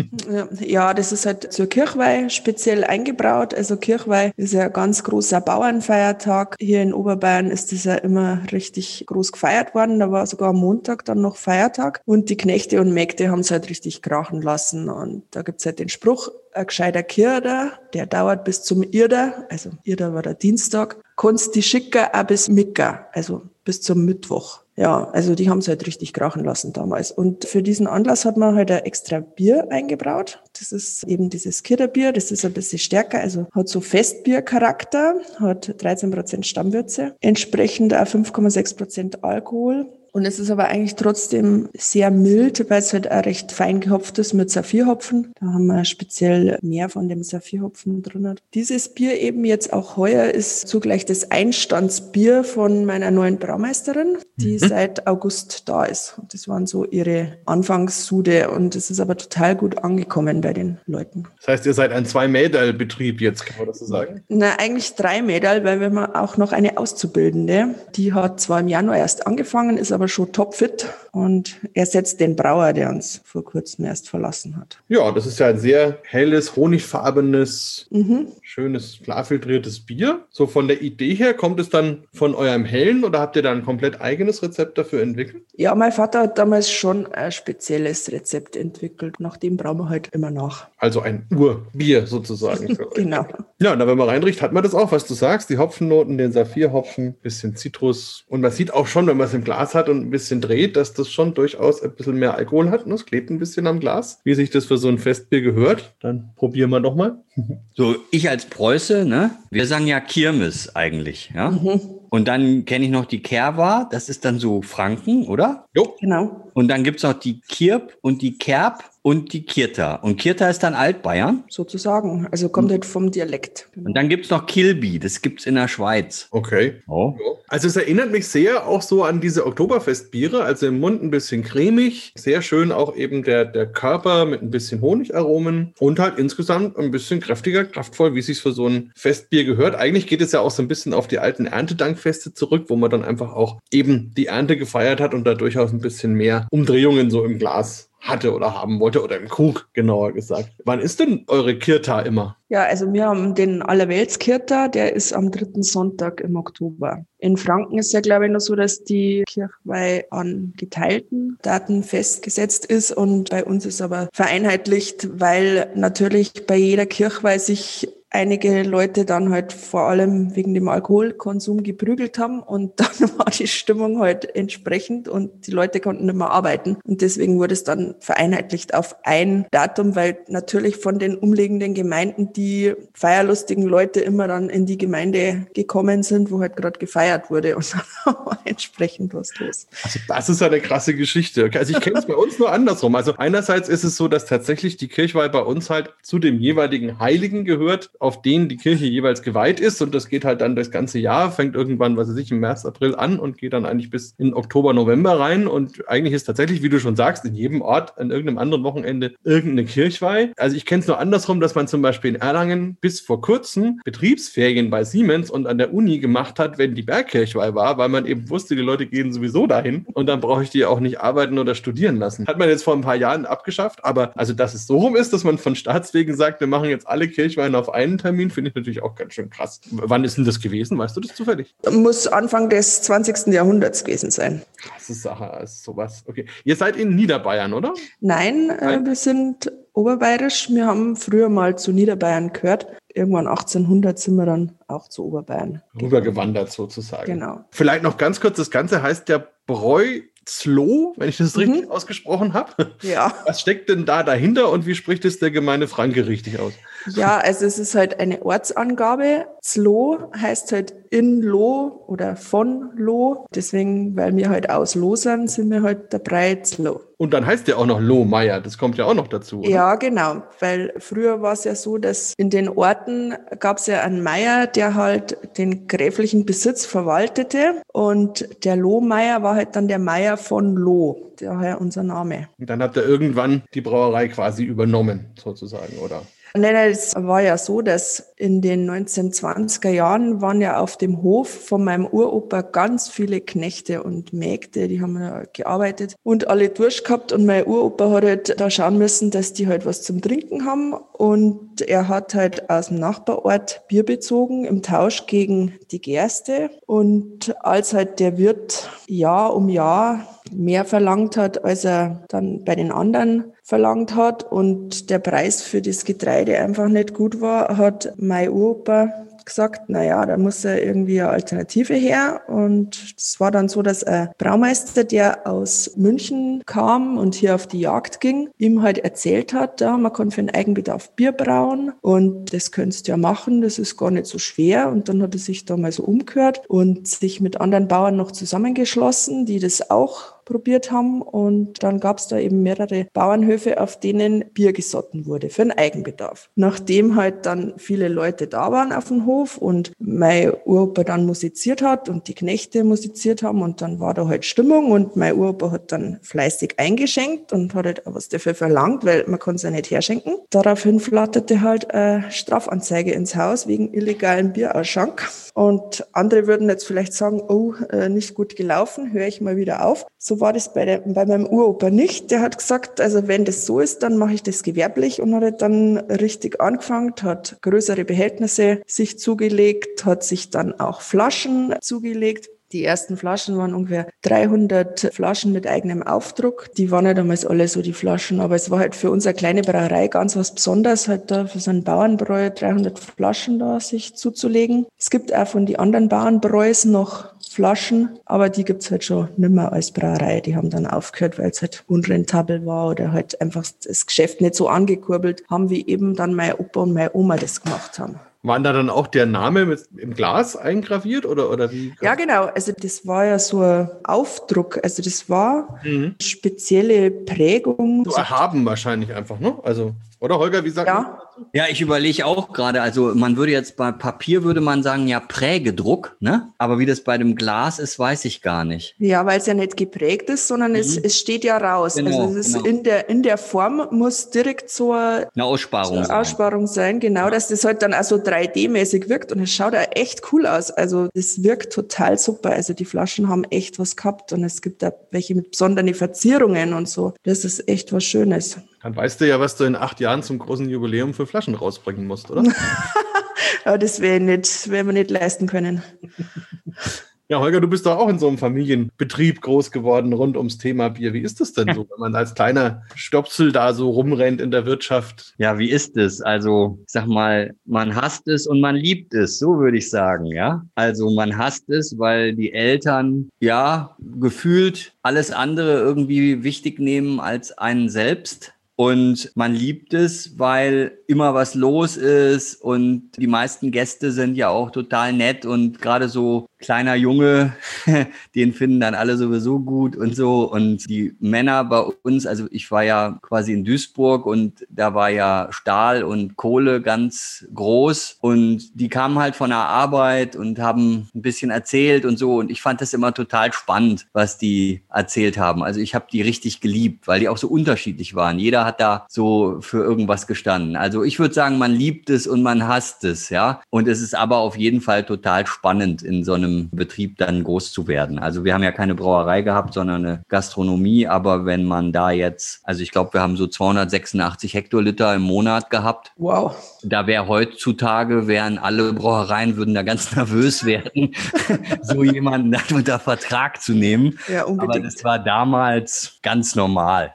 Ja, 0.60 0.94
das 0.94 1.12
ist 1.12 1.26
halt 1.26 1.52
zur 1.52 1.66
Kirchweih 1.66 2.30
speziell 2.30 2.84
eingebraut. 2.84 3.56
Also 3.56 3.78
Kirchweih 3.78 4.32
ist 4.38 4.54
ja 4.54 4.66
ein 4.66 4.74
ganz 4.74 5.04
großer 5.04 5.42
Bauernfeiertag. 5.42 6.56
Hier 6.60 6.84
in 6.84 6.94
Oberbayern 6.94 7.50
ist 7.50 7.72
das 7.72 7.86
ja 7.86 7.96
immer 7.96 8.44
richtig 8.52 9.04
groß 9.08 9.32
gefeiert 9.32 9.74
worden. 9.74 9.98
Da 9.98 10.12
war 10.12 10.28
sogar 10.28 10.50
am 10.50 10.58
Montag 10.58 11.04
dann 11.06 11.22
noch 11.22 11.36
Feiertag. 11.36 11.64
Und 12.06 12.30
die 12.30 12.38
Knechte 12.38 12.82
und 12.82 12.94
Mägde 12.94 13.30
haben 13.30 13.40
es 13.40 13.52
halt 13.52 13.70
richtig 13.70 14.02
krachen 14.02 14.42
lassen. 14.42 14.90
Und 14.90 15.24
da 15.32 15.42
gibt's 15.42 15.66
halt 15.66 15.80
den 15.80 15.90
Spruch, 15.90 16.30
ein 16.54 16.68
gescheiter 16.68 17.04
Kirder, 17.04 17.72
der 17.94 18.06
dauert 18.06 18.44
bis 18.44 18.64
zum 18.64 18.84
Irder, 18.84 19.46
also 19.50 19.72
Irder 19.84 20.14
war 20.14 20.22
der 20.22 20.36
Dienstag, 20.36 20.98
kannst 21.18 21.56
die 21.56 21.64
schicken 21.64 22.06
auch 22.14 22.24
bis 22.24 22.50
Micker, 22.50 23.08
also 23.14 23.44
bis 23.64 23.82
zum 23.82 24.06
Mittwoch. 24.06 24.62
Ja, 24.76 25.10
also 25.12 25.36
die 25.36 25.50
haben 25.50 25.60
es 25.60 25.68
halt 25.68 25.86
richtig 25.86 26.14
krachen 26.14 26.44
lassen 26.44 26.74
damals. 26.74 27.12
Und 27.12 27.46
für 27.46 27.62
diesen 27.62 27.86
Anlass 27.86 28.26
hat 28.26 28.38
man 28.38 28.56
halt 28.56 28.72
ein 28.72 28.84
extra 28.86 29.20
Bier 29.20 29.68
eingebraut. 29.70 30.42
Das 30.60 30.72
ist 30.72 31.04
eben 31.04 31.30
dieses 31.30 31.62
Kirderbier, 31.62 32.12
das 32.12 32.32
ist 32.32 32.44
ein 32.44 32.54
bisschen 32.54 32.80
stärker, 32.80 33.20
also 33.20 33.48
hat 33.54 33.70
so 33.70 33.82
Festbiercharakter, 33.82 35.16
hat 35.40 35.76
13 35.82 36.10
Prozent 36.10 36.48
Stammwürze, 36.48 37.16
entsprechend 37.22 37.94
auch 37.94 38.08
5,6 38.08 38.76
Prozent 38.76 39.24
Alkohol 39.24 39.88
und 40.14 40.26
es 40.26 40.38
ist 40.38 40.52
aber 40.52 40.68
eigentlich 40.68 40.96
trotzdem 40.96 41.70
sehr 41.76 42.12
mild, 42.12 42.70
weil 42.70 42.80
es 42.80 42.94
halt 42.94 43.12
auch 43.12 43.26
recht 43.26 43.52
fein 43.52 43.80
gehopft 43.80 44.20
ist 44.20 44.34
mit 44.34 44.52
Saphirhopfen. 44.52 45.34
Da 45.40 45.48
haben 45.48 45.66
wir 45.66 45.86
speziell 45.86 46.60
mehr 46.62 46.88
von 46.90 47.10
dem 47.10 47.24
Saphirhopfen 47.24 48.04
drin. 48.04 48.36
Dieses 48.54 48.90
Bier 48.90 49.20
eben 49.20 49.44
jetzt 49.44 49.74
auch 49.74 49.98
heuer 49.98 50.26
ist 50.26 50.68
zugleich 50.68 51.06
das 51.06 51.32
Einstandsbier 51.32 52.44
von 52.44 52.86
meiner 52.86 53.10
neuen 53.10 53.40
Braumeisterin, 53.40 54.18
die 54.38 54.54
mhm. 54.54 54.60
seit 54.60 55.08
August 55.08 55.68
da 55.68 55.84
ist. 55.84 56.16
Und 56.20 56.34
das 56.36 56.48
waren 56.48 56.68
so 56.68 56.86
ihre 56.86 57.40
Anfangssude 57.46 58.52
und 58.52 58.76
es 58.76 58.92
ist 58.92 59.00
aber 59.00 59.18
total 59.18 59.56
gut 59.56 59.80
angekommen 59.80 60.42
bei 60.42 60.54
den 60.54 60.78
Leuten. 60.86 61.24
Das 61.40 61.48
heißt, 61.48 61.66
ihr 61.66 61.74
seid 61.74 61.92
ein 61.92 62.06
Zwei-Mädel-Betrieb 62.06 63.20
jetzt, 63.20 63.48
kann 63.48 63.58
man 63.58 63.68
das 63.68 63.80
so 63.80 63.86
sagen? 63.86 64.22
Na, 64.30 64.60
eigentlich 64.60 64.94
drei 64.94 65.24
Mädel, 65.24 65.64
weil 65.64 65.80
wir 65.80 65.88
haben 65.88 65.98
auch 65.98 66.38
noch 66.38 66.52
eine 66.52 66.78
Auszubildende, 66.78 67.74
die 67.96 68.14
hat 68.14 68.40
zwar 68.40 68.60
im 68.60 68.68
Januar 68.68 68.98
erst 68.98 69.26
angefangen, 69.26 69.78
ist 69.78 69.92
aber 69.92 70.03
aber 70.04 70.10
schon 70.10 70.34
topfit 70.34 70.90
und 71.14 71.62
ersetzt 71.74 72.20
den 72.20 72.36
Brauer, 72.36 72.74
der 72.74 72.90
uns 72.90 73.22
vor 73.24 73.46
kurzem 73.46 73.86
erst 73.86 74.10
verlassen 74.10 74.58
hat. 74.58 74.80
Ja, 74.90 75.10
das 75.14 75.26
ist 75.26 75.40
ja 75.40 75.48
ein 75.48 75.58
sehr 75.58 76.00
helles, 76.04 76.58
honigfarbenes, 76.58 77.88
mhm. 77.90 78.28
schönes, 78.42 79.00
klarfiltriertes 79.02 79.80
Bier. 79.86 80.26
So 80.30 80.46
von 80.46 80.68
der 80.68 80.82
Idee 80.82 81.14
her, 81.14 81.34
kommt 81.34 81.62
es 81.62 81.70
dann 81.70 82.04
von 82.14 82.36
eurem 82.36 82.66
Hellen 82.66 83.06
oder 83.06 83.22
habt 83.22 83.38
ihr 83.38 83.44
da 83.44 83.54
ein 83.54 83.64
komplett 83.64 84.02
eigenes 84.02 84.44
Rezept 84.44 84.78
dafür 84.78 85.02
entwickelt? 85.02 85.46
Ja, 85.56 85.74
mein 85.74 85.94
Vater 85.94 86.20
hat 86.20 86.38
damals 86.38 86.70
schon 86.70 87.06
ein 87.14 87.32
spezielles 87.32 88.12
Rezept 88.12 88.58
entwickelt. 88.58 89.22
Nach 89.22 89.38
dem 89.38 89.56
brauchen 89.56 89.78
wir 89.78 89.90
halt 89.90 90.10
immer 90.12 90.32
nach. 90.32 90.68
Also 90.84 91.00
ein 91.00 91.26
Urbier 91.34 92.08
sozusagen. 92.08 92.78
genau. 92.94 93.26
Ja, 93.62 93.72
und 93.72 93.80
wenn 93.80 93.98
man 93.98 94.10
reinriecht, 94.10 94.42
hat 94.42 94.52
man 94.52 94.64
das 94.64 94.76
auch, 94.76 94.92
was 94.92 95.08
du 95.08 95.14
sagst. 95.14 95.50
Die 95.50 95.58
Hopfennoten, 95.58 96.18
den 96.18 96.34
Saphirhopfen, 96.34 97.14
bisschen 97.22 97.56
Zitrus. 97.56 98.26
Und 98.28 98.42
man 98.42 98.52
sieht 98.52 98.74
auch 98.74 98.86
schon, 98.86 99.08
wenn 99.08 99.16
man 99.16 99.28
es 99.28 99.34
im 99.34 99.46
Glas 99.46 99.76
hat 99.76 99.88
und 99.88 100.02
ein 100.02 100.10
bisschen 100.10 100.42
dreht, 100.42 100.76
dass 100.76 100.94
das 100.94 101.10
schon 101.10 101.36
durchaus 101.36 101.82
ein 101.82 101.96
bisschen 101.96 102.18
mehr 102.18 102.36
Alkohol 102.36 102.70
hat. 102.70 102.86
Ne? 102.86 102.96
Es 102.96 103.06
klebt 103.06 103.30
ein 103.30 103.40
bisschen 103.40 103.66
am 103.66 103.80
Glas, 103.80 104.20
wie 104.26 104.34
sich 104.34 104.50
das 104.50 104.66
für 104.66 104.78
so 104.78 104.90
ein 104.90 104.98
Festbier 104.98 105.40
gehört. 105.40 105.96
Dann 106.02 106.32
probieren 106.36 106.70
wir 106.70 106.82
noch 106.82 106.96
mal. 106.96 107.24
So, 107.76 107.96
ich 108.12 108.30
als 108.30 108.46
Preuße, 108.46 109.06
ne? 109.06 109.32
Wir 109.50 109.66
sagen 109.66 109.88
ja 109.88 110.00
Kirmes 110.00 110.76
eigentlich, 110.76 111.32
ja? 111.34 111.50
Mhm. 111.50 111.82
Und 112.12 112.28
dann 112.28 112.66
kenne 112.66 112.86
ich 112.86 112.92
noch 112.92 113.06
die 113.06 113.24
Kerwa, 113.24 113.90
das 113.90 114.10
ist 114.10 114.24
dann 114.24 114.38
so 114.38 114.62
Franken, 114.62 115.26
oder? 115.28 115.66
Jo. 115.74 115.96
Genau. 116.00 116.52
Und 116.54 116.68
dann 116.68 116.84
gibt 116.84 116.98
es 116.98 117.04
noch 117.04 117.14
die 117.14 117.42
Kirp 117.42 117.98
und 118.02 118.22
die 118.22 118.38
Kerb 118.38 118.84
und 119.04 119.34
die 119.34 119.46
Kirta. 119.46 119.96
Und 119.96 120.18
Kirta 120.18 120.50
ist 120.50 120.64
dann 120.64 120.74
Altbayern? 120.74 121.44
Sozusagen. 121.50 122.28
Also 122.32 122.50
kommt 122.50 122.72
halt 122.72 122.86
vom 122.86 123.12
Dialekt. 123.12 123.70
Und 123.76 123.94
dann 123.94 124.10
gibt 124.10 124.26
es 124.26 124.32
noch 124.32 124.46
Kilby, 124.48 124.98
das 124.98 125.22
gibt 125.22 125.42
es 125.42 125.46
in 125.46 125.56
der 125.56 125.68
Schweiz. 125.68 126.28
Okay. 126.32 126.82
Oh. 126.88 127.16
Also 127.48 127.68
es 127.68 127.76
erinnert 127.76 128.12
mich 128.12 128.28
sehr 128.28 128.66
auch 128.66 128.82
so 128.82 129.04
an 129.04 129.22
diese 129.22 129.46
Oktoberfestbiere, 129.46 130.44
also 130.44 130.68
im 130.68 130.80
Mund 130.80 131.04
ein 131.04 131.12
bisschen 131.12 131.44
cremig, 131.44 132.14
sehr 132.16 132.42
schön 132.42 132.72
auch 132.72 132.96
eben 132.96 133.24
der, 133.24 133.46
der 133.46 133.68
Körper 133.68 134.26
mit 134.26 134.42
ein 134.42 134.50
bisschen 134.50 134.82
Honigaromen 134.82 135.74
und 135.80 136.00
halt 136.00 136.18
insgesamt 136.18 136.78
ein 136.78 136.90
bisschen 136.90 137.20
kräftiger, 137.20 137.66
kraftvoll, 137.66 138.16
wie 138.16 138.20
es 138.20 138.28
sich 138.28 138.42
für 138.42 138.54
so 138.54 138.68
ein 138.68 138.92
Festbier 138.96 139.44
gehört. 139.44 139.76
Eigentlich 139.76 140.08
geht 140.08 140.22
es 140.22 140.32
ja 140.32 140.40
auch 140.40 140.50
so 140.50 140.64
ein 140.64 140.70
bisschen 140.70 140.94
auf 140.94 141.08
die 141.08 141.20
alten 141.20 141.46
Erntedankfeste 141.46 142.34
zurück, 142.34 142.66
wo 142.70 142.78
man 142.78 142.90
dann 142.90 143.04
einfach 143.04 143.34
auch 143.34 143.60
eben 143.70 144.14
die 144.16 144.28
Ernte 144.28 144.56
gefeiert 144.56 145.02
hat 145.02 145.14
und 145.14 145.26
da 145.26 145.36
durchaus 145.36 145.74
ein 145.74 145.82
bisschen 145.82 146.14
mehr 146.14 146.48
Umdrehungen 146.50 147.12
so 147.12 147.26
im 147.26 147.38
Glas 147.38 147.90
hatte 148.04 148.34
oder 148.34 148.54
haben 148.54 148.80
wollte 148.80 149.02
oder 149.02 149.18
im 149.18 149.30
Krug, 149.30 149.70
genauer 149.74 150.12
gesagt. 150.12 150.50
Wann 150.66 150.80
ist 150.80 151.00
denn 151.00 151.24
eure 151.28 151.58
Kirta 151.58 152.02
immer? 152.02 152.36
Ja, 152.50 152.64
also 152.64 152.92
wir 152.92 153.06
haben 153.06 153.34
den 153.34 153.62
Allerweltskirta, 153.62 154.68
der 154.68 154.94
ist 154.94 155.14
am 155.14 155.32
dritten 155.32 155.64
Sonntag 155.64 156.20
im 156.20 156.36
Oktober. 156.36 157.06
In 157.18 157.38
Franken 157.38 157.80
ist 157.80 157.94
ja, 157.94 158.02
glaube 158.02 158.26
ich, 158.26 158.32
noch 158.32 158.42
so, 158.42 158.56
dass 158.56 158.84
die 158.84 159.24
Kirchweih 159.28 160.06
an 160.12 160.54
geteilten 160.58 161.38
Daten 161.42 161.82
festgesetzt 161.82 162.66
ist 162.66 162.92
und 162.92 163.30
bei 163.30 163.46
uns 163.46 163.66
ist 163.66 163.82
aber 163.82 164.10
vereinheitlicht, 164.14 165.20
weil 165.20 165.72
natürlich 165.74 166.46
bei 166.46 166.58
jeder 166.58 166.86
Kirchweih 166.86 167.40
sich 167.40 167.88
einige 168.14 168.64
Leute 168.64 169.06
dann 169.06 169.32
halt 169.32 169.52
vor 169.52 169.90
allem 169.90 170.36
wegen 170.36 170.54
dem 170.54 170.70
Alkoholkonsum 170.70 171.64
geprügelt 171.64 172.20
haben 172.20 172.42
und 172.42 172.74
dann 172.80 173.18
war 173.18 173.26
die 173.26 173.48
Stimmung 173.48 174.00
halt 174.00 174.36
entsprechend 174.36 175.08
und 175.08 175.48
die 175.48 175.52
Leute 175.52 175.80
konnten 175.80 176.06
nicht 176.06 176.16
mehr 176.16 176.30
arbeiten 176.30 176.78
und 176.86 177.02
deswegen 177.02 177.40
wurde 177.40 177.54
es 177.54 177.64
dann 177.64 177.96
vereinheitlicht 178.00 178.76
auf 178.76 178.96
ein 179.04 179.46
Datum, 179.52 179.96
weil 179.96 180.20
natürlich 180.28 180.78
von 180.78 181.00
den 181.00 181.18
umliegenden 181.18 181.74
Gemeinden 181.74 182.34
die 182.34 182.74
feierlustigen 182.94 183.64
Leute 183.64 184.00
immer 184.00 184.28
dann 184.28 184.50
in 184.50 184.66
die 184.66 184.78
Gemeinde 184.78 185.48
gekommen 185.54 186.04
sind, 186.04 186.32
wo 186.32 186.40
halt 186.40 186.56
gerade 186.56 186.80
gefeiert 186.80 187.32
wurde 187.32 187.56
und 187.56 187.74
dann 188.06 188.16
war 188.26 188.40
entsprechend 188.46 189.14
was 189.14 189.38
los. 189.40 189.68
Also 189.84 190.00
das 190.08 190.30
ist 190.30 190.42
eine 190.44 190.62
krasse 190.62 190.96
Geschichte. 190.96 191.50
Also 191.54 191.74
ich 191.74 191.82
kenne 191.82 191.98
es 191.98 192.06
bei 192.06 192.16
uns 192.16 192.38
nur 192.38 192.52
andersrum. 192.52 192.96
Also 192.96 193.16
einerseits 193.18 193.70
ist 193.70 193.84
es 193.84 193.98
so, 193.98 194.08
dass 194.08 194.26
tatsächlich 194.26 194.78
die 194.78 194.88
Kirchweih 194.88 195.30
bei 195.30 195.42
uns 195.42 195.70
halt 195.70 195.94
zu 196.04 196.20
dem 196.20 196.40
jeweiligen 196.40 197.00
Heiligen 197.00 197.44
gehört 197.44 197.90
auf 198.04 198.22
den 198.22 198.50
die 198.50 198.58
Kirche 198.58 198.86
jeweils 198.86 199.22
geweiht 199.22 199.60
ist. 199.60 199.82
Und 199.82 199.96
das 199.96 200.10
geht 200.10 200.26
halt 200.26 200.42
dann 200.42 200.56
das 200.56 200.72
ganze 200.72 201.00
Jahr, 201.00 201.32
fängt 201.32 201.56
irgendwann, 201.56 201.98
was 201.98 202.10
weiß 202.10 202.18
ich, 202.18 202.32
im 202.32 202.40
März, 202.40 202.66
April 202.66 202.96
an 202.96 203.20
und 203.20 203.38
geht 203.38 203.54
dann 203.54 203.66
eigentlich 203.66 203.90
bis 203.90 204.14
in 204.18 204.34
Oktober, 204.34 204.74
November 204.74 205.20
rein. 205.20 205.48
Und 205.48 205.88
eigentlich 205.88 206.14
ist 206.14 206.26
tatsächlich, 206.26 206.62
wie 206.62 206.70
du 206.70 206.80
schon 206.80 206.96
sagst, 206.96 207.26
in 207.26 207.34
jedem 207.34 207.62
Ort 207.62 207.98
an 207.98 208.12
irgendeinem 208.12 208.38
anderen 208.38 208.64
Wochenende 208.64 209.14
irgendeine 209.24 209.66
Kirchweih. 209.66 210.32
Also 210.38 210.56
ich 210.56 210.66
kenne 210.66 210.82
es 210.82 210.88
nur 210.88 211.00
andersrum, 211.00 211.40
dass 211.40 211.56
man 211.56 211.68
zum 211.68 211.82
Beispiel 211.82 212.16
in 212.16 212.22
Erlangen 212.22 212.78
bis 212.82 213.00
vor 213.00 213.22
kurzem 213.22 213.80
Betriebsferien 213.86 214.70
bei 214.70 214.84
Siemens 214.84 215.30
und 215.30 215.48
an 215.48 215.58
der 215.58 215.74
Uni 215.74 216.00
gemacht 216.00 216.40
hat, 216.40 216.58
wenn 216.58 216.76
die 216.76 216.84
Bergkirchweih 216.84 217.56
war, 217.56 217.78
weil 217.78 217.90
man 217.90 218.06
eben 218.06 218.30
wusste, 218.30 218.56
die 218.56 218.62
Leute 218.62 218.86
gehen 218.86 219.14
sowieso 219.14 219.48
dahin 219.48 219.86
und 219.94 220.08
dann 220.08 220.20
brauche 220.20 220.44
ich 220.44 220.50
die 220.50 220.66
auch 220.66 220.80
nicht 220.80 221.00
arbeiten 221.00 221.40
oder 221.40 221.56
studieren 221.56 221.98
lassen. 221.98 222.28
Hat 222.28 222.38
man 222.38 222.50
jetzt 222.50 222.64
vor 222.64 222.74
ein 222.74 222.82
paar 222.82 222.96
Jahren 222.96 223.26
abgeschafft, 223.26 223.86
aber 223.86 224.12
also 224.16 224.34
dass 224.34 224.54
es 224.54 224.68
so 224.68 224.78
rum 224.78 224.96
ist, 224.96 225.14
dass 225.14 225.24
man 225.24 225.38
von 225.38 225.56
Staatswegen 225.56 226.16
sagt, 226.16 226.40
wir 226.40 226.48
machen 226.48 226.70
jetzt 226.70 226.88
alle 226.88 227.08
Kirchweihen 227.08 227.56
auf 227.56 227.74
einen 227.74 227.93
Termin, 227.98 228.30
finde 228.30 228.50
ich 228.50 228.56
natürlich 228.56 228.84
auch 228.84 228.96
ganz 228.96 229.14
schön 229.14 229.30
krass. 229.30 229.62
Wann 229.72 230.04
ist 230.04 230.18
denn 230.18 230.26
das 230.26 230.40
gewesen? 230.40 230.78
Weißt 230.78 230.96
du 230.96 231.02
das 231.02 231.16
zufällig? 231.16 231.56
Muss 231.72 232.08
Anfang 232.08 232.50
des 232.50 232.82
20. 232.84 233.28
Jahrhunderts 233.34 233.84
gewesen 233.84 234.12
sein. 234.12 234.42
Krasse 234.58 234.94
Sache, 234.94 235.32
also 235.32 235.72
sowas. 235.72 236.04
Okay. 236.08 236.26
Ihr 236.44 236.56
seid 236.56 236.76
in 236.76 236.96
Niederbayern, 236.96 237.54
oder? 237.54 237.74
Nein, 238.00 238.50
äh, 238.50 238.80
wir 238.84 238.96
sind 238.96 239.52
oberbayerisch. 239.74 240.50
Wir 240.50 240.66
haben 240.66 240.96
früher 240.96 241.30
mal 241.30 241.58
zu 241.58 241.72
Niederbayern 241.72 242.34
gehört. 242.34 242.68
Irgendwann 242.94 243.28
1800 243.28 243.98
sind 243.98 244.16
wir 244.16 244.26
dann 244.26 244.52
auch 244.68 244.88
zu 244.88 245.06
Oberbayern. 245.06 245.62
Rübergewandert 245.82 246.52
sozusagen. 246.52 247.06
Genau. 247.06 247.44
Vielleicht 247.50 247.84
noch 247.84 247.98
ganz 247.98 248.20
kurz, 248.20 248.38
das 248.38 248.52
Ganze 248.52 248.84
heißt 248.84 249.10
ja 249.10 249.26
Bräu 249.48 250.02
Zlo, 250.26 250.94
wenn 250.96 251.10
ich 251.10 251.18
das 251.18 251.38
richtig 251.38 251.66
mhm. 251.66 251.72
ausgesprochen 251.72 252.34
habe. 252.34 252.76
Ja. 252.82 253.14
Was 253.26 253.42
steckt 253.42 253.70
denn 253.70 253.86
da 253.86 254.04
dahinter 254.04 254.50
und 254.50 254.66
wie 254.66 254.76
spricht 254.76 255.04
es 255.06 255.20
der 255.20 255.32
gemeine 255.32 255.68
Franke 255.68 256.08
richtig 256.08 256.40
aus? 256.40 256.54
Ja, 256.88 257.18
also 257.18 257.46
es 257.46 257.60
ist 257.60 257.76
halt 257.76 258.00
eine 258.00 258.24
Ortsangabe. 258.24 259.26
Zlo 259.42 260.12
heißt 260.16 260.52
halt 260.52 260.74
in 260.90 261.22
Lo 261.22 261.84
oder 261.88 262.16
von 262.16 262.72
Lo. 262.76 263.26
Deswegen, 263.34 263.96
weil 263.96 264.16
wir 264.16 264.30
halt 264.30 264.50
aus 264.50 264.76
Lo 264.76 264.96
sind, 264.96 265.30
sind 265.30 265.50
wir 265.50 265.64
halt 265.64 265.94
der 265.94 266.00
Brei 266.00 266.36
Zlo. 266.36 266.82
Und 266.98 267.14
dann 267.14 267.26
heißt 267.26 267.48
der 267.48 267.58
auch 267.58 267.66
noch 267.66 267.82
Lohmeier, 267.82 268.40
das 268.40 268.58
kommt 268.58 268.78
ja 268.78 268.86
auch 268.86 268.94
noch 268.94 269.10
dazu. 269.10 269.40
Oder? 269.40 269.50
Ja, 269.50 269.76
genau, 269.76 270.24
weil 270.40 270.74
früher 270.78 271.22
war 271.22 271.34
es 271.34 271.44
ja 271.44 271.54
so, 271.54 271.78
dass 271.78 272.14
in 272.16 272.30
den 272.30 272.48
Orten 272.48 273.14
gab 273.40 273.58
es 273.58 273.68
ja 273.68 273.82
einen 273.82 274.02
Meier, 274.02 274.48
der 274.48 274.76
halt 274.76 275.18
den 275.38 275.68
gräflichen 275.68 276.26
Besitz 276.26 276.66
verwaltete 276.66 277.62
und 277.74 278.46
der 278.46 278.56
Lohmeier 278.56 279.22
war 279.22 279.36
halt 279.36 279.56
dann 279.58 279.68
der 279.68 279.80
Meier 279.80 280.16
von 280.16 280.56
Loh, 280.56 281.12
daher 281.20 281.60
unser 281.60 281.84
Name. 281.84 282.30
Und 282.40 282.50
dann 282.50 282.64
hat 282.64 282.78
er 282.78 282.86
irgendwann 282.86 283.44
die 283.54 283.62
Brauerei 283.62 284.08
quasi 284.08 284.46
übernommen, 284.46 285.08
sozusagen, 285.22 285.78
oder? 285.80 286.04
Nein, 286.36 286.54
nein, 286.54 286.72
es 286.72 286.96
war 286.96 287.22
ja 287.22 287.38
so, 287.38 287.62
dass 287.62 288.12
in 288.18 288.42
den 288.42 288.68
1920er 288.68 289.70
Jahren 289.70 290.20
waren 290.20 290.42
ja 290.42 290.58
auf 290.60 290.78
dem 290.78 291.04
Hof 291.04 291.30
von 291.30 291.64
meinem 291.64 291.86
Uropa 291.86 292.42
ganz 292.42 292.90
viele 292.90 293.22
Knechte 293.22 293.84
und 293.84 294.14
Mägde, 294.14 294.68
die 294.68 294.82
haben 294.82 295.00
ja 295.00 295.26
gearbeitet 295.32 295.96
und 296.02 296.28
alle 296.28 296.50
durch 296.50 296.84
gehabt. 296.84 297.12
Und 297.12 297.28
mein 297.28 297.46
Uropa 297.46 297.92
hat 297.92 298.04
halt 298.04 298.40
da 298.40 298.50
schauen 298.50 298.80
müssen, 298.80 299.12
dass 299.12 299.34
die 299.34 299.48
halt 299.48 299.68
was 299.68 299.84
zum 299.84 300.02
Trinken 300.02 300.46
haben. 300.46 300.74
Und 300.74 301.62
er 301.62 301.88
hat 301.88 302.16
halt 302.16 302.50
aus 302.50 302.70
dem 302.70 302.80
Nachbarort 302.80 303.62
Bier 303.68 303.86
bezogen 303.86 304.46
im 304.46 304.64
Tausch 304.64 305.06
gegen 305.06 305.54
die 305.70 305.82
Gerste. 305.82 306.50
Und 306.66 307.36
als 307.46 307.76
halt 307.76 308.00
der 308.00 308.18
Wirt 308.18 308.72
Jahr 308.88 309.36
um 309.36 309.50
Jahr 309.50 310.08
mehr 310.36 310.66
verlangt 310.66 311.18
hat, 311.18 311.44
als 311.44 311.66
er 311.66 312.04
dann 312.10 312.44
bei 312.44 312.56
den 312.56 312.72
anderen 312.72 313.26
verlangt 313.44 313.96
hat 313.96 314.24
und 314.32 314.90
der 314.90 315.00
Preis 315.00 315.42
für 315.42 315.62
das 315.62 315.86
Getreide 315.86 316.40
einfach 316.40 316.68
nicht 316.68 316.94
gut 316.94 317.22
war, 317.22 317.58
hat 317.58 317.94
mein 317.98 318.30
Opa 318.30 318.90
gesagt, 319.26 319.64
na 319.68 319.84
ja, 319.84 320.06
da 320.06 320.18
muss 320.18 320.44
ja 320.44 320.56
irgendwie 320.56 321.02
eine 321.02 321.12
Alternative 321.12 321.74
her. 321.74 322.22
Und 322.28 322.96
es 322.98 323.20
war 323.20 323.32
dann 323.32 323.50
so, 323.50 323.62
dass 323.62 323.84
ein 323.84 324.10
Braumeister, 324.18 324.84
der 324.84 325.28
aus 325.28 325.76
München 325.76 326.44
kam 326.46 326.98
und 326.98 327.16
hier 327.16 327.36
auf 327.36 327.48
die 327.48 327.60
Jagd 327.60 328.02
ging, 328.02 328.30
ihm 328.38 328.62
halt 328.62 328.80
erzählt 328.80 329.34
hat, 329.34 329.62
ja, 329.62 329.78
man 329.78 329.94
kann 329.94 330.12
für 330.12 330.22
den 330.22 330.34
Eigenbedarf 330.34 330.92
Bier 330.92 331.12
brauen 331.12 331.74
und 331.82 332.34
das 332.34 332.52
könntest 332.52 332.88
du 332.88 332.92
ja 332.92 332.98
machen, 332.98 333.42
das 333.42 333.60
ist 333.60 333.78
gar 333.78 333.92
nicht 333.92 334.06
so 334.06 334.20
schwer. 334.20 334.70
Und 334.70 334.90
dann 334.90 335.02
hat 335.02 335.16
er 335.16 335.20
sich 335.20 335.46
da 335.46 335.58
mal 335.58 335.72
so 335.72 335.84
umgehört 335.84 336.42
und 336.48 336.88
sich 336.88 337.22
mit 337.22 337.40
anderen 337.40 337.68
Bauern 337.68 337.96
noch 337.96 338.12
zusammengeschlossen, 338.12 339.26
die 339.26 339.40
das 339.40 339.70
auch 339.70 340.13
probiert 340.26 340.72
haben. 340.72 341.02
Und 341.02 341.64
dann 341.64 341.80
gab 341.80 341.98
es 341.98 342.08
da 342.08 342.18
eben 342.18 342.44
mehrere 342.44 342.88
Bauernhöfe, 342.94 343.60
auf 343.60 343.80
denen 343.80 344.26
Bier 344.34 344.54
gesotten 344.54 345.06
wurde 345.06 345.30
für 345.30 345.44
den 345.44 345.52
Eigenbedarf. 345.52 346.30
Nachdem 346.36 346.96
halt 346.96 347.26
dann 347.26 347.54
viele 347.58 347.88
Leute 347.88 348.28
da 348.28 348.52
waren 348.52 348.72
auf 348.72 348.88
dem 348.88 349.06
Hof 349.06 349.38
und 349.38 349.72
mein 349.80 350.34
Uropa 350.46 350.84
dann 350.84 351.06
musiziert 351.06 351.62
hat 351.62 351.90
und 351.90 352.08
die 352.08 352.16
Knechte 352.16 352.64
musiziert 352.64 353.24
haben 353.24 353.42
und 353.42 353.62
dann 353.62 353.80
war 353.80 353.94
da 353.94 354.08
halt 354.08 354.26
Stimmung 354.26 354.72
und 354.72 354.96
mein 354.96 355.16
Uropa 355.16 355.52
hat 355.52 355.72
dann 355.72 356.00
fleißig 356.02 356.56
eingeschenkt 356.58 357.34
und 357.34 357.54
hat 357.54 357.66
halt 357.66 357.88
auch 357.88 357.96
was 357.96 358.10
dafür 358.10 358.36
verlangt, 358.36 358.86
weil 358.86 359.06
man 359.08 359.20
kann 359.20 359.36
es 359.36 359.44
ja 359.44 359.52
nicht 359.52 359.72
herschenken. 359.72 360.16
Daraufhin 360.30 360.80
flatterte 360.80 361.42
halt 361.42 361.74
eine 361.74 362.06
Strafanzeige 362.12 362.92
ins 362.92 363.16
Haus 363.16 363.48
wegen 363.48 363.74
illegalen 363.74 364.34
Bierausschank. 364.34 365.08
Und 365.34 365.88
andere 365.94 366.28
würden 366.28 366.50
jetzt 366.50 366.66
vielleicht 366.66 366.94
sagen, 366.94 367.22
oh, 367.28 367.54
äh, 367.72 367.90
nicht 367.90 368.14
gut 368.14 368.36
gelaufen, 368.36 368.94
höre 368.94 369.08
ich 369.08 369.22
mal 369.22 369.36
wieder 369.36 369.66
auf. 369.66 369.86
So 369.98 370.13
war 370.20 370.34
das 370.34 370.54
bei, 370.54 370.66
der, 370.66 370.80
bei 370.80 371.06
meinem 371.06 371.26
Uropa 371.26 371.70
nicht. 371.70 372.12
Der 372.12 372.22
hat 372.22 372.38
gesagt, 372.38 372.82
also 372.82 373.08
wenn 373.08 373.26
das 373.26 373.46
so 373.46 373.60
ist, 373.60 373.84
dann 373.84 373.98
mache 373.98 374.14
ich 374.14 374.24
das 374.24 374.44
gewerblich 374.44 375.02
und 375.02 375.16
hat 375.16 375.42
dann 375.42 375.78
richtig 375.78 376.42
angefangen, 376.42 376.94
hat 377.02 377.38
größere 377.42 377.86
Behältnisse 377.86 378.62
sich 378.68 379.00
zugelegt, 379.00 379.86
hat 379.86 380.04
sich 380.04 380.30
dann 380.30 380.60
auch 380.60 380.82
Flaschen 380.82 381.56
zugelegt. 381.62 382.30
Die 382.54 382.64
ersten 382.64 382.98
Flaschen 382.98 383.36
waren 383.36 383.56
ungefähr 383.56 383.88
300 384.04 384.92
Flaschen 384.94 385.32
mit 385.32 385.48
eigenem 385.48 385.82
Aufdruck. 385.82 386.50
Die 386.56 386.70
waren 386.70 386.86
ja 386.86 386.94
damals 386.94 387.26
alle 387.26 387.48
so 387.48 387.64
die 387.64 387.74
Flaschen, 387.74 388.20
aber 388.20 388.36
es 388.36 388.52
war 388.52 388.60
halt 388.60 388.76
für 388.76 388.92
unsere 388.92 389.16
kleine 389.16 389.42
Brauerei 389.42 389.88
ganz 389.88 390.16
was 390.16 390.36
Besonderes, 390.36 390.88
halt 390.88 391.10
da 391.10 391.26
für 391.26 391.40
so 391.40 391.50
einen 391.50 391.64
Bauernbräu 391.64 392.30
300 392.30 392.78
Flaschen 392.78 393.40
da 393.40 393.60
sich 393.60 393.96
zuzulegen. 393.96 394.68
Es 394.78 394.92
gibt 394.92 395.12
auch 395.16 395.28
von 395.28 395.48
den 395.48 395.56
anderen 395.56 395.90
Bauernbräus 395.90 396.66
noch 396.66 397.13
Flaschen, 397.34 398.00
aber 398.06 398.30
die 398.30 398.46
gibt's 398.46 398.72
halt 398.72 398.84
schon 398.84 399.10
nimmer 399.18 399.52
als 399.52 399.72
Brauerei. 399.72 400.22
Die 400.22 400.36
haben 400.36 400.50
dann 400.50 400.68
aufgehört, 400.68 401.18
weil 401.18 401.30
es 401.30 401.42
halt 401.42 401.64
unrentabel 401.68 402.46
war 402.46 402.70
oder 402.70 402.92
halt 402.92 403.20
einfach 403.22 403.46
das 403.64 403.86
Geschäft 403.86 404.22
nicht 404.22 404.36
so 404.36 404.48
angekurbelt 404.48 405.24
haben, 405.30 405.50
wie 405.50 405.66
eben 405.66 405.96
dann 405.96 406.14
mein 406.14 406.36
Opa 406.36 406.62
und 406.62 406.74
meine 406.74 406.94
Oma 406.94 407.18
das 407.18 407.42
gemacht 407.42 407.80
haben. 407.80 408.00
Waren 408.26 408.44
da 408.44 408.54
dann 408.54 408.70
auch 408.70 408.88
der 408.88 409.06
Name 409.06 409.46
mit, 409.46 409.68
im 409.76 409.94
Glas 409.94 410.38
eingraviert 410.38 411.06
oder, 411.06 411.30
oder 411.30 411.52
wie? 411.52 411.74
Ja, 411.82 411.96
genau. 411.96 412.26
Also 412.26 412.54
das 412.58 412.88
war 412.88 413.06
ja 413.06 413.20
so 413.20 413.42
ein 413.42 413.70
Aufdruck. 413.84 414.60
Also 414.64 414.82
das 414.82 415.10
war 415.10 415.60
mhm. 415.64 415.96
spezielle 416.02 416.90
Prägung. 416.90 417.84
So 417.84 417.96
erhaben 417.96 418.46
wahrscheinlich 418.46 418.94
einfach, 418.94 419.20
ne? 419.20 419.38
Also, 419.44 419.74
oder 420.00 420.20
Holger, 420.20 420.46
wie 420.46 420.50
sagt 420.50 420.68
ja. 420.68 420.74
man? 420.74 420.86
Ja, 421.32 421.46
ich 421.50 421.62
überlege 421.62 422.06
auch 422.06 422.34
gerade, 422.34 422.62
also 422.62 422.94
man 422.96 423.18
würde 423.18 423.32
jetzt 423.32 423.56
bei 423.56 423.72
Papier 423.72 424.24
würde 424.24 424.42
man 424.42 424.64
sagen, 424.64 424.88
ja, 424.88 425.00
Prägedruck, 425.00 425.96
ne? 426.00 426.30
Aber 426.38 426.60
wie 426.60 426.66
das 426.66 426.82
bei 426.82 426.98
dem 426.98 427.16
Glas 427.16 427.60
ist, 427.60 427.78
weiß 427.78 428.06
ich 428.06 428.22
gar 428.22 428.44
nicht. 428.46 428.76
Ja, 428.80 429.06
weil 429.06 429.20
es 429.20 429.26
ja 429.26 429.34
nicht 429.34 429.58
geprägt 429.58 430.10
ist, 430.10 430.28
sondern 430.28 430.52
mhm. 430.52 430.58
es, 430.58 430.78
es 430.78 431.00
steht 431.00 431.24
ja 431.24 431.38
raus. 431.38 431.76
Genau, 431.76 432.08
also 432.08 432.20
es 432.20 432.28
ist 432.28 432.34
genau. 432.34 432.46
in, 432.46 432.64
der, 432.64 432.90
in 432.90 433.04
der 433.04 433.18
Form 433.18 433.68
muss 433.72 434.10
direkt 434.10 434.50
so 434.50 434.74
eine, 434.74 435.08
eine 435.14 435.24
Aussparung, 435.24 435.68
so 435.68 435.76
eine 435.76 435.86
sein. 435.86 435.98
Aussparung 435.98 436.48
sein, 436.48 436.80
genau, 436.80 437.10
dass 437.10 437.28
das 437.28 437.46
halt 437.46 437.62
dann 437.62 437.74
auch 437.74 437.84
so 437.84 437.98
3D-mäßig 438.14 438.90
wirkt 438.90 439.12
und 439.12 439.20
es 439.20 439.32
schaut 439.32 439.56
auch 439.56 439.66
echt 439.72 440.02
cool 440.12 440.26
aus. 440.28 440.52
Also 440.52 440.90
das 440.94 441.24
wirkt 441.24 441.54
total 441.54 441.98
super. 441.98 442.32
Also 442.32 442.54
die 442.54 442.66
Flaschen 442.66 443.10
haben 443.10 443.24
echt 443.26 443.60
was 443.60 443.76
gehabt 443.76 444.14
und 444.14 444.24
es 444.24 444.42
gibt 444.42 444.62
da 444.62 444.72
welche 444.92 445.16
mit 445.16 445.32
besonderen 445.32 445.74
Verzierungen 445.74 446.54
und 446.54 446.70
so. 446.70 446.94
Das 447.04 447.26
ist 447.26 447.48
echt 447.48 447.74
was 447.74 447.84
Schönes. 447.84 448.38
Dann 448.62 448.76
weißt 448.76 449.02
du 449.02 449.08
ja, 449.08 449.20
was 449.20 449.36
du 449.36 449.44
in 449.44 449.56
acht 449.56 449.80
Jahren 449.80 450.04
zum 450.04 450.20
großen 450.20 450.50
Jubiläum 450.50 450.94
für 450.94 451.06
Flaschen 451.06 451.36
rausbringen 451.36 451.86
musst, 451.86 452.12
oder? 452.12 452.24
ja, 453.46 453.58
das 453.58 453.82
wäre 453.82 454.00
nicht, 454.00 454.50
werden 454.50 454.68
wir 454.68 454.74
nicht 454.74 454.92
leisten 454.92 455.28
können. 455.28 455.64
Ja, 457.10 457.20
Holger, 457.20 457.42
du 457.42 457.50
bist 457.50 457.66
doch 457.66 457.78
auch 457.78 457.90
in 457.90 458.00
so 458.00 458.08
einem 458.08 458.18
Familienbetrieb 458.18 459.20
groß 459.22 459.52
geworden 459.52 459.92
rund 459.92 460.16
ums 460.16 460.38
Thema 460.38 460.70
Bier. 460.70 460.94
Wie 460.94 461.02
ist 461.02 461.20
das 461.20 461.34
denn 461.34 461.54
so, 461.54 461.68
wenn 461.70 461.80
man 461.80 461.96
als 461.96 462.16
kleiner 462.16 462.64
Stopsel 462.76 463.34
da 463.34 463.54
so 463.54 463.70
rumrennt 463.72 464.22
in 464.22 464.32
der 464.32 464.46
Wirtschaft? 464.46 465.14
Ja, 465.18 465.38
wie 465.38 465.50
ist 465.50 465.76
es? 465.76 466.02
Also, 466.02 466.60
ich 466.66 466.72
sag 466.72 466.88
mal, 466.88 467.36
man 467.46 467.76
hasst 467.76 468.08
es 468.08 468.26
und 468.26 468.40
man 468.40 468.56
liebt 468.56 468.94
es, 468.94 469.20
so 469.20 469.38
würde 469.38 469.58
ich 469.58 469.70
sagen, 469.70 470.06
ja. 470.06 470.44
Also, 470.56 470.92
man 470.92 471.18
hasst 471.18 471.50
es, 471.50 471.78
weil 471.78 472.16
die 472.16 472.32
Eltern, 472.32 473.10
ja, 473.20 473.76
gefühlt 474.00 474.74
alles 474.82 475.12
andere 475.12 475.60
irgendwie 475.60 476.24
wichtig 476.24 476.58
nehmen 476.58 477.02
als 477.02 477.38
einen 477.38 477.68
selbst. 477.68 478.34
Und 478.56 479.12
man 479.16 479.34
liebt 479.34 479.74
es, 479.74 480.20
weil 480.20 480.78
immer 480.88 481.16
was 481.16 481.34
los 481.34 481.76
ist 481.76 482.36
und 482.36 482.92
die 482.98 483.08
meisten 483.08 483.52
Gäste 483.52 483.92
sind 483.92 484.16
ja 484.16 484.30
auch 484.30 484.52
total 484.52 484.94
nett 484.94 485.26
und 485.26 485.60
gerade 485.60 485.90
so 485.90 486.28
kleiner 486.44 486.76
Junge, 486.76 487.34
den 488.16 488.34
finden 488.34 488.60
dann 488.60 488.76
alle 488.76 488.98
sowieso 488.98 489.40
gut 489.40 489.76
und 489.76 489.96
so. 489.96 490.32
Und 490.32 490.70
die 490.70 490.94
Männer 491.00 491.44
bei 491.46 491.62
uns, 491.62 492.06
also 492.06 492.28
ich 492.32 492.52
war 492.52 492.64
ja 492.64 493.00
quasi 493.02 493.34
in 493.34 493.46
Duisburg 493.46 494.06
und 494.06 494.46
da 494.50 494.76
war 494.76 494.90
ja 494.90 495.30
Stahl 495.32 495.84
und 495.84 496.18
Kohle 496.18 496.62
ganz 496.62 497.26
groß 497.34 497.98
und 498.02 498.60
die 498.60 498.68
kamen 498.68 499.00
halt 499.00 499.16
von 499.16 499.30
der 499.30 499.40
Arbeit 499.40 500.16
und 500.16 500.40
haben 500.40 500.90
ein 500.94 501.02
bisschen 501.02 501.32
erzählt 501.32 501.86
und 501.86 501.98
so. 501.98 502.18
Und 502.18 502.30
ich 502.30 502.42
fand 502.42 502.60
das 502.60 502.74
immer 502.74 502.94
total 502.94 503.32
spannend, 503.32 503.88
was 503.94 504.18
die 504.18 504.64
erzählt 504.70 505.18
haben. 505.18 505.44
Also 505.44 505.62
ich 505.62 505.74
habe 505.74 505.88
die 505.92 506.02
richtig 506.02 506.42
geliebt, 506.42 506.88
weil 506.88 507.00
die 507.00 507.08
auch 507.08 507.18
so 507.18 507.30
unterschiedlich 507.30 507.96
waren. 507.96 508.20
Jeder 508.20 508.44
hat 508.44 508.60
da 508.60 508.86
so 508.90 509.38
für 509.40 509.64
irgendwas 509.64 510.08
gestanden. 510.08 510.58
Also 510.58 510.84
ich 510.84 511.00
würde 511.00 511.14
sagen, 511.14 511.38
man 511.38 511.54
liebt 511.54 511.90
es 511.90 512.06
und 512.06 512.22
man 512.22 512.48
hasst 512.48 512.84
es, 512.84 513.10
ja. 513.10 513.42
Und 513.50 513.70
es 513.70 513.82
ist 513.82 513.96
aber 513.96 514.18
auf 514.18 514.36
jeden 514.36 514.60
Fall 514.60 514.84
total 514.84 515.26
spannend, 515.26 515.82
in 515.82 516.04
so 516.04 516.14
einem 516.14 516.33
Betrieb 516.52 516.98
dann 516.98 517.24
groß 517.24 517.52
zu 517.52 517.68
werden. 517.68 518.00
Also 518.00 518.24
wir 518.24 518.34
haben 518.34 518.44
ja 518.44 518.52
keine 518.52 518.76
Brauerei 518.76 519.22
gehabt, 519.22 519.54
sondern 519.54 519.86
eine 519.86 520.04
Gastronomie. 520.10 520.88
Aber 520.88 521.26
wenn 521.26 521.46
man 521.46 521.72
da 521.72 521.92
jetzt, 521.92 522.42
also 522.44 522.62
ich 522.62 522.72
glaube, 522.72 522.94
wir 522.94 523.02
haben 523.02 523.18
so 523.18 523.28
286 523.28 524.34
Hektoliter 524.34 524.94
im 524.96 525.02
Monat 525.02 525.50
gehabt. 525.50 525.92
Wow. 525.98 526.36
Da 526.64 526.88
wäre 526.88 527.08
heutzutage, 527.08 528.08
wären 528.08 528.38
alle 528.38 528.74
Brauereien, 528.74 529.38
würden 529.38 529.54
da 529.54 529.64
ganz 529.64 529.96
nervös 529.96 530.46
werden, 530.46 530.94
so 531.62 531.84
jemanden 531.84 532.32
dann 532.32 532.44
unter 532.54 532.80
Vertrag 532.80 533.42
zu 533.42 533.54
nehmen. 533.54 534.00
Ja, 534.08 534.26
unbedingt. 534.26 534.56
Aber 534.56 534.60
das 534.60 534.84
war 534.84 535.00
damals 535.00 536.00
ganz 536.02 536.36
normal. 536.36 536.94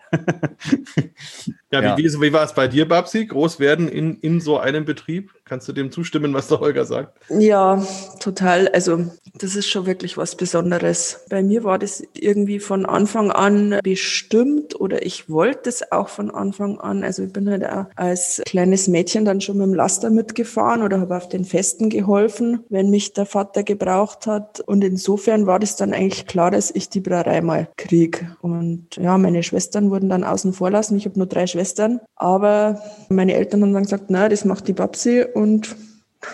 Ja, 1.70 1.82
ja. 1.82 1.96
Wie, 1.96 2.04
wie, 2.04 2.20
wie 2.20 2.32
war 2.32 2.44
es 2.44 2.54
bei 2.54 2.68
dir, 2.68 2.88
Babsi? 2.88 3.26
Groß 3.26 3.60
werden 3.60 3.88
in, 3.88 4.16
in 4.20 4.40
so 4.40 4.58
einem 4.58 4.84
Betrieb? 4.84 5.32
Kannst 5.48 5.66
du 5.68 5.72
dem 5.72 5.90
zustimmen, 5.90 6.34
was 6.34 6.48
der 6.48 6.60
Holger 6.60 6.84
sagt? 6.84 7.18
Ja, 7.30 7.82
total. 8.20 8.68
Also, 8.68 9.06
das 9.34 9.56
ist 9.56 9.68
schon 9.68 9.86
wirklich 9.86 10.18
was 10.18 10.36
Besonderes. 10.36 11.24
Bei 11.30 11.42
mir 11.42 11.64
war 11.64 11.78
das 11.78 12.02
irgendwie 12.14 12.60
von 12.60 12.84
Anfang 12.84 13.30
an 13.30 13.78
bestimmt 13.82 14.78
oder 14.78 15.04
ich 15.06 15.30
wollte 15.30 15.70
es 15.70 15.90
auch 15.90 16.08
von 16.08 16.30
Anfang 16.30 16.78
an. 16.78 17.02
Also, 17.02 17.22
ich 17.22 17.32
bin 17.32 17.48
halt 17.48 17.64
auch 17.64 17.86
als 17.96 18.42
kleines 18.44 18.88
Mädchen 18.88 19.24
dann 19.24 19.40
schon 19.40 19.56
mit 19.56 19.66
dem 19.66 19.74
Laster 19.74 20.10
mitgefahren 20.10 20.82
oder 20.82 21.00
habe 21.00 21.16
auf 21.16 21.28
den 21.28 21.44
Festen 21.44 21.88
geholfen, 21.88 22.64
wenn 22.68 22.90
mich 22.90 23.14
der 23.14 23.26
Vater 23.26 23.62
gebraucht 23.62 24.26
hat. 24.26 24.60
Und 24.60 24.84
insofern 24.84 25.46
war 25.46 25.58
das 25.58 25.76
dann 25.76 25.94
eigentlich 25.94 26.26
klar, 26.26 26.50
dass 26.50 26.70
ich 26.70 26.90
die 26.90 27.00
Brauerei 27.00 27.40
mal 27.40 27.68
kriege. 27.76 28.36
Und 28.42 28.96
ja, 28.96 29.16
meine 29.16 29.42
Schwestern 29.42 29.90
wurden 29.90 30.08
dann 30.08 30.24
außen 30.24 30.52
vor 30.52 30.70
lassen. 30.70 30.96
Ich 30.96 31.06
habe 31.06 31.18
nur 31.18 31.26
drei 31.26 31.46
Schwestern. 31.46 32.00
Aber 32.16 32.82
meine 33.08 33.34
Eltern 33.34 33.62
haben 33.62 33.72
dann 33.72 33.84
gesagt, 33.84 34.06
na, 34.08 34.28
das 34.28 34.44
macht 34.44 34.68
die 34.68 34.72
Babsi 34.72 35.24
und 35.38 35.76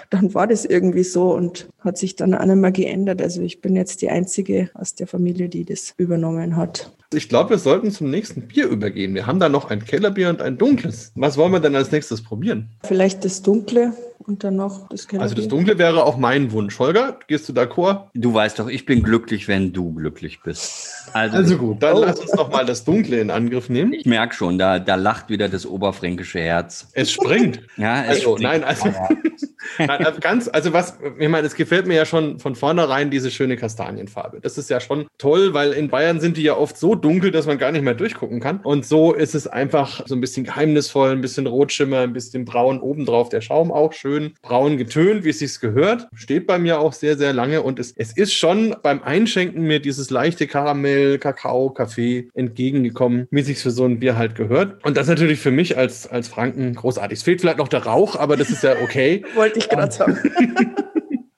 dann 0.08 0.32
war 0.32 0.46
das 0.46 0.64
irgendwie 0.64 1.04
so 1.04 1.34
und 1.34 1.68
hat 1.80 1.98
sich 1.98 2.16
dann 2.16 2.34
auch 2.34 2.46
nicht 2.46 2.56
mehr 2.56 2.72
geändert. 2.72 3.20
Also 3.20 3.42
ich 3.42 3.60
bin 3.60 3.76
jetzt 3.76 4.00
die 4.00 4.08
Einzige 4.08 4.70
aus 4.72 4.94
der 4.94 5.06
Familie, 5.06 5.50
die 5.50 5.66
das 5.66 5.92
übernommen 5.98 6.56
hat. 6.56 6.90
Ich 7.14 7.28
glaube, 7.28 7.50
wir 7.50 7.58
sollten 7.58 7.90
zum 7.90 8.10
nächsten 8.10 8.42
Bier 8.42 8.68
übergehen. 8.68 9.14
Wir 9.14 9.26
haben 9.26 9.40
da 9.40 9.48
noch 9.48 9.70
ein 9.70 9.84
Kellerbier 9.84 10.28
und 10.28 10.42
ein 10.42 10.58
dunkles. 10.58 11.12
Was 11.14 11.36
wollen 11.36 11.52
wir 11.52 11.60
denn 11.60 11.76
als 11.76 11.92
nächstes 11.92 12.22
probieren? 12.22 12.70
Vielleicht 12.82 13.24
das 13.24 13.42
dunkle 13.42 13.92
und 14.26 14.44
dann 14.44 14.56
noch 14.56 14.88
das 14.88 15.06
Kellerbier. 15.06 15.22
Also 15.22 15.34
das 15.34 15.48
dunkle 15.48 15.78
wäre 15.78 16.04
auch 16.04 16.16
mein 16.16 16.52
Wunsch. 16.52 16.78
Holger, 16.78 17.18
gehst 17.26 17.48
du 17.48 17.52
d'accord? 17.52 18.08
Du 18.14 18.32
weißt 18.32 18.58
doch, 18.58 18.68
ich 18.68 18.86
bin 18.86 19.02
glücklich, 19.02 19.48
wenn 19.48 19.72
du 19.72 19.92
glücklich 19.92 20.40
bist. 20.42 21.08
Also, 21.12 21.36
also 21.36 21.58
gut, 21.58 21.82
dann 21.82 21.96
oh. 21.96 22.04
lass 22.04 22.20
uns 22.20 22.32
noch 22.32 22.50
mal 22.50 22.64
das 22.64 22.84
Dunkle 22.84 23.20
in 23.20 23.30
Angriff 23.30 23.68
nehmen. 23.68 23.92
Ich 23.92 24.06
merke 24.06 24.34
schon, 24.34 24.58
da, 24.58 24.78
da 24.78 24.94
lacht 24.94 25.28
wieder 25.28 25.48
das 25.48 25.66
oberfränkische 25.66 26.40
Herz. 26.40 26.88
Es 26.92 27.12
springt. 27.12 27.60
ja, 27.76 28.02
es 28.04 28.08
also, 28.08 28.36
springt. 28.36 28.42
Nein, 28.42 28.64
also, 28.64 28.86
nein, 29.78 30.06
also 30.06 30.20
ganz, 30.20 30.48
also 30.48 30.72
was, 30.72 30.98
ich 31.18 31.28
meine, 31.28 31.46
es 31.46 31.54
gefällt 31.54 31.86
mir 31.86 31.94
ja 31.94 32.06
schon 32.06 32.38
von 32.38 32.54
vornherein 32.54 33.10
diese 33.10 33.30
schöne 33.30 33.56
Kastanienfarbe. 33.56 34.40
Das 34.40 34.58
ist 34.58 34.70
ja 34.70 34.80
schon 34.80 35.06
toll, 35.18 35.54
weil 35.54 35.72
in 35.72 35.88
Bayern 35.88 36.20
sind 36.20 36.36
die 36.36 36.42
ja 36.42 36.56
oft 36.56 36.78
so 36.78 36.94
dunkel, 37.04 37.30
dass 37.30 37.46
man 37.46 37.58
gar 37.58 37.70
nicht 37.70 37.82
mehr 37.82 37.94
durchgucken 37.94 38.40
kann. 38.40 38.60
Und 38.60 38.86
so 38.86 39.12
ist 39.12 39.34
es 39.34 39.46
einfach 39.46 40.02
so 40.06 40.14
ein 40.14 40.20
bisschen 40.20 40.44
geheimnisvoll, 40.44 41.10
ein 41.10 41.20
bisschen 41.20 41.46
Rotschimmer, 41.46 42.00
ein 42.00 42.14
bisschen 42.14 42.44
braun 42.44 42.80
obendrauf. 42.80 43.28
Der 43.28 43.42
Schaum 43.42 43.70
auch 43.70 43.92
schön 43.92 44.32
braun 44.42 44.78
getönt, 44.78 45.24
wie 45.24 45.30
es 45.30 45.38
sich 45.38 45.60
gehört. 45.60 46.08
Steht 46.14 46.46
bei 46.46 46.58
mir 46.58 46.80
auch 46.80 46.94
sehr, 46.94 47.18
sehr 47.18 47.32
lange. 47.32 47.62
Und 47.62 47.78
es, 47.78 47.92
es 47.96 48.16
ist 48.16 48.32
schon 48.32 48.74
beim 48.82 49.02
Einschenken 49.02 49.62
mir 49.62 49.80
dieses 49.80 50.10
leichte 50.10 50.46
Karamell, 50.46 51.18
Kakao, 51.18 51.70
Kaffee 51.70 52.28
entgegengekommen, 52.34 53.28
wie 53.30 53.42
sich 53.42 53.58
für 53.58 53.70
so 53.70 53.84
ein 53.84 54.00
Bier 54.00 54.16
halt 54.16 54.34
gehört. 54.34 54.84
Und 54.84 54.96
das 54.96 55.06
natürlich 55.06 55.40
für 55.40 55.50
mich 55.50 55.76
als, 55.76 56.06
als 56.06 56.28
Franken 56.28 56.74
großartig. 56.74 57.18
Es 57.18 57.22
fehlt 57.22 57.40
vielleicht 57.40 57.58
noch 57.58 57.68
der 57.68 57.84
Rauch, 57.84 58.16
aber 58.16 58.36
das 58.36 58.50
ist 58.50 58.62
ja 58.62 58.76
okay. 58.82 59.24
Wollte 59.34 59.58
ich 59.58 59.68
gerade 59.68 59.92
sagen. 59.92 60.18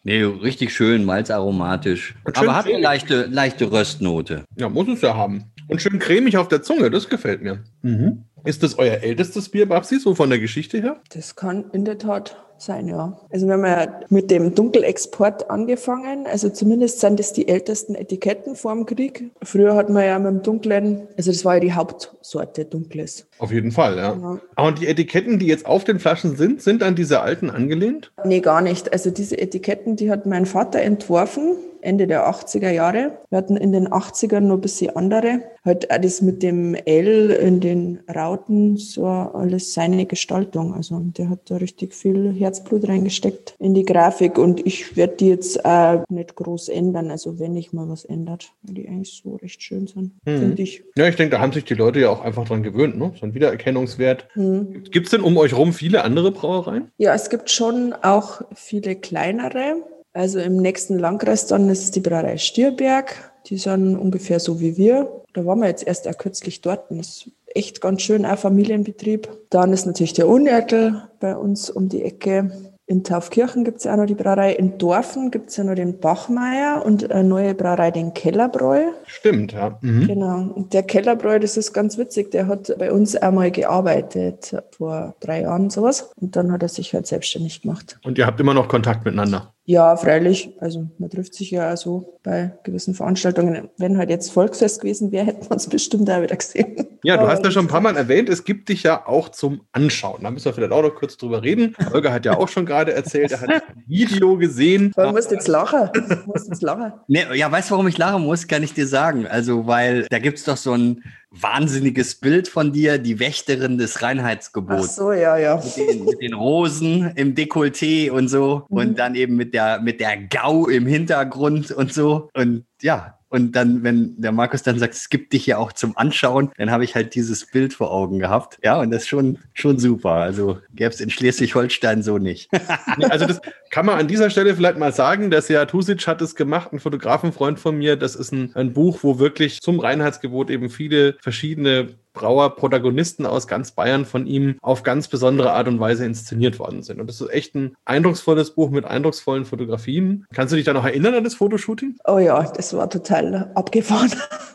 Nee, 0.07 0.23
richtig 0.23 0.73
schön, 0.73 1.05
malzaromatisch. 1.05 2.15
Aber 2.35 2.55
hat 2.55 2.67
eine 2.67 2.79
leichte, 2.79 3.27
leichte 3.27 3.73
Röstnote. 3.73 4.45
Ja, 4.57 4.69
muss 4.69 4.87
es 4.87 5.01
ja 5.01 5.17
haben. 5.17 5.47
Und 5.67 5.83
schön 5.83 5.99
cremig 5.99 6.37
auf 6.37 6.47
der 6.47 6.63
Zunge, 6.63 6.91
das 6.91 7.09
gefällt 7.09 7.43
mir. 7.43 7.65
Mhm. 7.83 8.23
Ist 8.47 8.63
das 8.63 8.79
euer 8.79 9.03
ältestes 9.03 9.49
Bier, 9.49 9.69
Babsi, 9.69 9.99
so 9.99 10.15
von 10.15 10.31
der 10.31 10.39
Geschichte 10.39 10.79
her? 10.79 11.01
Das 11.13 11.35
kann 11.35 11.65
in 11.73 11.85
der 11.85 11.99
Tat 11.99 12.37
sein, 12.59 12.89
ja. 12.89 13.19
Also 13.31 13.47
wir 13.47 13.55
haben 13.55 13.67
ja 13.67 14.01
mit 14.09 14.31
dem 14.31 14.55
Dunkelexport 14.55 15.51
angefangen. 15.51 16.27
Also 16.27 16.49
zumindest 16.49 17.01
sind 17.01 17.19
das 17.19 17.33
die 17.33 17.49
ältesten 17.49 17.95
Etiketten 17.95 18.55
vor 18.57 18.73
dem 18.73 18.87
Krieg. 18.87 19.31
Früher 19.43 19.75
hat 19.75 19.91
man 19.91 20.05
ja 20.05 20.19
mit 20.19 20.29
dem 20.29 20.43
Dunklen, 20.43 21.09
also 21.17 21.33
das 21.33 21.45
war 21.45 21.55
ja 21.55 21.61
die 21.61 21.73
Hauptsorte 21.73 22.65
Dunkles. 22.65 23.27
Auf 23.39 23.51
jeden 23.51 23.73
Fall, 23.73 23.97
ja. 23.99 24.15
ja. 24.15 24.65
Und 24.65 24.81
die 24.81 24.87
Etiketten, 24.87 25.39
die 25.39 25.47
jetzt 25.47 25.67
auf 25.67 25.85
den 25.85 25.99
Flaschen 25.99 26.37
sind, 26.37 26.63
sind 26.63 26.83
an 26.83 26.95
diese 26.95 27.21
alten 27.21 27.51
angelehnt? 27.51 28.13
Nee, 28.25 28.41
gar 28.41 28.63
nicht. 28.63 28.93
Also 28.93 29.11
diese 29.11 29.39
Etiketten, 29.39 29.97
die 29.97 30.11
hat 30.11 30.25
mein 30.25 30.47
Vater 30.47 30.81
entworfen. 30.81 31.57
Ende 31.87 32.07
der 32.07 32.29
80er 32.29 32.71
Jahre. 32.71 33.19
Wir 33.31 33.39
hatten 33.39 33.57
in 33.57 33.73
den 33.73 33.89
80ern 33.89 34.41
noch 34.41 34.57
ein 34.57 34.61
bisschen 34.61 34.95
andere. 34.95 35.43
Halt 35.65 35.91
auch 35.91 36.01
das 36.01 36.23
mit 36.23 36.43
dem 36.43 36.75
L 36.75 37.31
in 37.31 37.61
den 37.61 38.01
Rauten, 38.15 38.77
so 38.77 39.07
alles 39.07 39.75
seine 39.75 40.07
Gestaltung. 40.07 40.75
Also 40.75 41.01
der 41.01 41.31
hat 41.31 41.51
da 41.51 41.57
richtig 41.57 41.95
viel 41.95 42.33
Herzblut 42.33 42.89
reingesteckt 42.89 43.57
in 43.59 43.75
die 43.75 43.85
Grafik 43.85 44.39
und 44.39 44.65
ich 44.65 44.97
werde 44.97 45.17
die 45.17 45.29
jetzt 45.29 45.65
auch 45.65 46.05
nicht 46.09 46.37
groß 46.37 46.69
ändern. 46.69 47.11
Also 47.11 47.39
wenn 47.39 47.57
ich 47.57 47.73
mal 47.73 47.89
was 47.89 48.05
ändert, 48.05 48.53
weil 48.63 48.75
die 48.75 48.89
eigentlich 48.89 49.21
so 49.23 49.37
recht 49.37 49.63
schön 49.63 49.87
sind, 49.87 50.13
mhm. 50.25 50.39
finde 50.39 50.63
ich. 50.63 50.85
Ja, 50.97 51.09
ich 51.09 51.17
denke, 51.17 51.37
da 51.37 51.43
haben 51.43 51.53
sich 51.53 51.65
die 51.65 51.75
Leute 51.75 52.01
ja 52.01 52.11
auch 52.11 52.23
einfach 52.23 52.47
dran 52.47 52.63
gewöhnt, 52.63 52.99
ne? 52.99 53.13
So 53.19 53.27
ein 53.27 53.35
Wiedererkennungswert. 53.35 54.29
Mhm. 54.35 54.85
Gibt 54.91 55.07
es 55.07 55.11
denn 55.11 55.21
um 55.21 55.37
euch 55.37 55.57
rum 55.57 55.73
viele 55.73 56.05
andere 56.05 56.31
Brauereien? 56.31 56.91
Ja, 56.99 57.15
es 57.15 57.31
gibt 57.31 57.51
schon 57.51 57.93
auch 57.93 58.43
viele 58.55 58.97
kleinere. 58.97 59.83
Also 60.17 60.39
im 60.39 60.57
nächsten 60.57 60.99
Landkreis 60.99 61.47
dann 61.47 61.69
ist 61.69 61.95
die 61.95 62.01
Brauerei 62.01 62.39
Stierberg. 62.39 63.33
Die 63.49 63.59
sind 63.59 63.99
ungefähr 63.99 64.41
so 64.41 64.61
wie 64.61 64.79
wir. 64.79 65.23
Da 65.35 65.45
waren 65.45 65.61
wir 65.61 65.69
jetzt 65.69 65.87
erst 65.87 66.09
auch 66.09 66.17
kürzlich 66.17 66.63
dort. 66.63 66.91
Das 66.91 67.09
ist 67.09 67.31
echt 67.55 67.83
ganz 67.83 68.01
schön, 68.01 68.25
auch 68.25 68.39
Familienbetrieb. 68.39 69.29
Dann 69.51 69.75
ist 69.75 69.85
natürlich 69.85 70.15
der 70.15 70.27
Unertel 70.27 71.03
bei 71.21 71.37
uns 71.37 71.69
um 71.69 71.91
die 71.91 72.03
Ecke. 72.03 72.51
In 72.87 73.05
Taufkirchen 73.05 73.65
gibt 73.65 73.79
es 73.79 73.85
ja 73.85 73.93
auch 73.93 73.99
noch 73.99 74.07
die 74.07 74.15
Brauerei. 74.15 74.55
In 74.55 74.79
Dorfen 74.79 75.31
gibt 75.31 75.51
es 75.51 75.59
ja 75.59 75.65
noch 75.65 75.75
den 75.75 75.99
Bachmeier 75.99 76.83
und 76.87 77.11
eine 77.11 77.29
neue 77.29 77.55
Brauerei, 77.55 77.91
den 77.91 78.15
Kellerbräu. 78.15 78.85
Stimmt, 79.05 79.53
ja. 79.53 79.77
Mhm. 79.83 80.07
Genau. 80.07 80.51
Und 80.55 80.73
der 80.73 80.85
Kellerbräu, 80.85 81.39
das 81.41 81.59
ist 81.59 81.75
ganz 81.75 81.99
witzig, 81.99 82.31
der 82.31 82.47
hat 82.47 82.75
bei 82.79 82.91
uns 82.91 83.17
einmal 83.17 83.51
gearbeitet, 83.51 84.57
vor 84.71 85.15
drei 85.21 85.43
Jahren 85.43 85.69
sowas. 85.69 86.11
Und 86.19 86.37
dann 86.37 86.53
hat 86.53 86.63
er 86.63 86.71
sich 86.71 86.95
halt 86.95 87.07
selbstständig 87.07 87.61
gemacht. 87.61 87.99
Und 88.03 88.17
ihr 88.17 88.27
habt 88.27 88.41
immer 88.41 88.55
noch 88.55 88.69
Kontakt 88.69 89.05
miteinander? 89.05 89.53
Ja, 89.69 89.97
freilich. 89.97 90.51
Also 90.61 90.87
man 90.99 91.11
trifft 91.11 91.35
sich 91.35 91.51
ja 91.51 91.73
auch 91.73 91.77
so 91.77 92.19
bei 92.23 92.53
gewissen 92.63 92.95
Veranstaltungen. 92.95 93.69
Wenn 93.77 93.99
halt 93.99 94.11
jetzt 94.11 94.31
Volksfest 94.31 94.81
gewesen 94.81 95.11
wäre, 95.11 95.27
hätten 95.27 95.45
wir 95.45 95.51
uns 95.51 95.69
bestimmt 95.69 96.09
auch 96.09 96.23
wieder 96.23 96.37
gesehen. 96.37 96.87
Ja, 97.03 97.17
du 97.17 97.27
hast 97.27 97.45
ja 97.45 97.51
schon 97.51 97.67
ein 97.67 97.69
paar 97.69 97.81
Mal 97.81 97.97
erwähnt, 97.97 98.29
es 98.29 98.45
gibt 98.45 98.69
dich 98.69 98.85
ja 98.85 99.07
auch 99.07 99.29
zum 99.29 99.63
Anschauen. 99.73 100.23
Da 100.23 100.31
müssen 100.31 100.45
wir 100.47 100.53
vielleicht 100.55 100.73
auch 100.73 100.83
noch 100.83 100.95
kurz 100.95 101.17
drüber 101.17 101.43
reden. 101.43 101.75
Holger 101.93 102.13
hat 102.13 102.25
ja 102.25 102.37
auch 102.37 102.49
schon 102.49 102.65
gerade 102.65 102.93
erzählt, 102.93 103.33
er 103.33 103.41
hat 103.41 103.51
ein 103.51 103.63
Video 103.87 104.37
gesehen. 104.39 104.93
Du 104.97 105.11
musst 105.11 105.33
jetzt 105.33 105.49
lachen. 105.49 105.91
Du 105.93 106.17
musst 106.27 106.49
jetzt 106.49 106.63
lachen. 106.63 106.93
Nee, 107.09 107.25
ja, 107.35 107.51
weißt 107.51 107.71
du, 107.71 107.73
warum 107.73 107.89
ich 107.89 107.99
lachen 107.99 108.23
muss? 108.23 108.47
Kann 108.47 108.63
ich 108.63 108.75
dir 108.75 108.87
sagen. 108.87 109.27
Also, 109.27 109.67
weil 109.67 110.07
da 110.11 110.19
gibt 110.19 110.39
es 110.39 110.45
doch 110.45 110.57
so 110.57 110.73
ein 110.73 111.03
wahnsinniges 111.31 112.15
Bild 112.17 112.49
von 112.49 112.73
dir, 112.73 112.99
die 112.99 113.19
Wächterin 113.19 113.79
des 113.79 114.03
Reinheitsgebots. 114.03 114.89
Ach 114.91 114.93
so, 114.93 115.13
ja, 115.13 115.37
ja. 115.37 115.57
Mit 115.57 115.77
den, 115.77 116.05
mit 116.05 116.21
den 116.21 116.35
Rosen 116.35 117.13
im 117.17 117.35
Dekolleté 117.35 118.11
und 118.11 118.29
so 118.29 118.67
mhm. 118.69 118.77
und 118.77 118.99
dann 118.99 119.15
eben 119.15 119.37
mit 119.37 119.53
der, 119.53 119.81
mit 119.81 120.01
der 120.01 120.17
Gau 120.17 120.67
im 120.67 120.87
Hintergrund 120.87 121.71
und 121.73 121.93
so. 121.93 122.29
Und 122.35 122.65
ja, 122.81 123.16
und 123.29 123.53
dann, 123.53 123.83
wenn 123.83 124.21
der 124.21 124.31
Markus 124.33 124.63
dann 124.63 124.79
sagt, 124.79 124.95
es 124.95 125.09
gibt 125.09 125.33
dich 125.33 125.47
ja 125.47 125.59
auch 125.59 125.73
zum 125.73 125.97
Anschauen, 125.97 126.53
dann 126.59 126.71
habe 126.71 126.85
ich 126.85 126.95
halt 126.95 127.15
dieses 127.15 127.47
Bild 127.47 127.75
vor 127.75 127.91
Augen 127.91 128.21
gehabt. 128.21 128.59
Ja, 128.63 128.81
und 128.81 128.91
das 128.91 129.03
ist 129.03 129.09
schon, 129.09 129.39
schon 129.53 129.79
super. 129.79 130.13
Also 130.13 130.59
gäbe 130.75 130.91
es 130.91 131.01
in 131.01 131.11
Schleswig-Holstein 131.11 132.03
so 132.03 132.19
nicht. 132.19 132.49
also 133.11 133.27
das 133.27 133.41
kann 133.71 133.87
man 133.87 133.99
an 133.99 134.07
dieser 134.07 134.31
Stelle 134.31 134.55
vielleicht 134.55 134.79
mal 134.79 134.93
sagen. 134.93 135.31
Der 135.31 135.43
Seat 135.43 135.71
Tusic 135.71 136.07
hat 136.07 136.23
es 136.23 136.37
gemacht, 136.37 136.73
ein 136.73 136.79
Fotografenfreund 136.79 137.59
von 137.59 137.77
mir. 137.77 137.97
Das 137.97 138.15
ist 138.15 138.33
ein, 138.33 138.55
ein 138.55 138.73
Buch, 138.73 139.01
wo 139.03 139.19
wirklich 139.19 139.61
zum 139.61 139.81
Reinheitsgebot 139.81 140.49
eben 140.49 140.71
viele 140.71 141.17
verschiedene 141.21 141.89
Brauer-Protagonisten 142.17 143.27
aus 143.27 143.47
ganz 143.47 143.71
Bayern 143.71 144.05
von 144.05 144.27
ihm 144.27 144.59
auf 144.63 144.83
ganz 144.83 145.07
besondere 145.07 145.53
Art 145.53 145.69
und 145.69 145.79
Weise 145.79 146.05
inszeniert 146.05 146.59
worden 146.59 146.83
sind. 146.83 147.01
Und 147.01 147.07
das 147.07 147.21
ist 147.21 147.31
echt 147.31 147.55
ein 147.55 147.77
eindrucksvolles 147.85 148.51
Buch 148.53 148.71
mit 148.71 148.85
eindrucksvollen 148.85 149.45
Fotografien. 149.45 150.27
Kannst 150.35 150.53
du 150.53 150.57
dich 150.57 150.65
da 150.65 150.73
noch 150.73 150.85
erinnern 150.85 151.15
an 151.15 151.25
das 151.25 151.35
Fotoshooting? 151.35 151.97
Oh 152.07 152.19
ja, 152.19 152.43
das 152.43 152.75
war 152.77 152.91
total 152.91 153.53
abgefahren. 153.55 154.13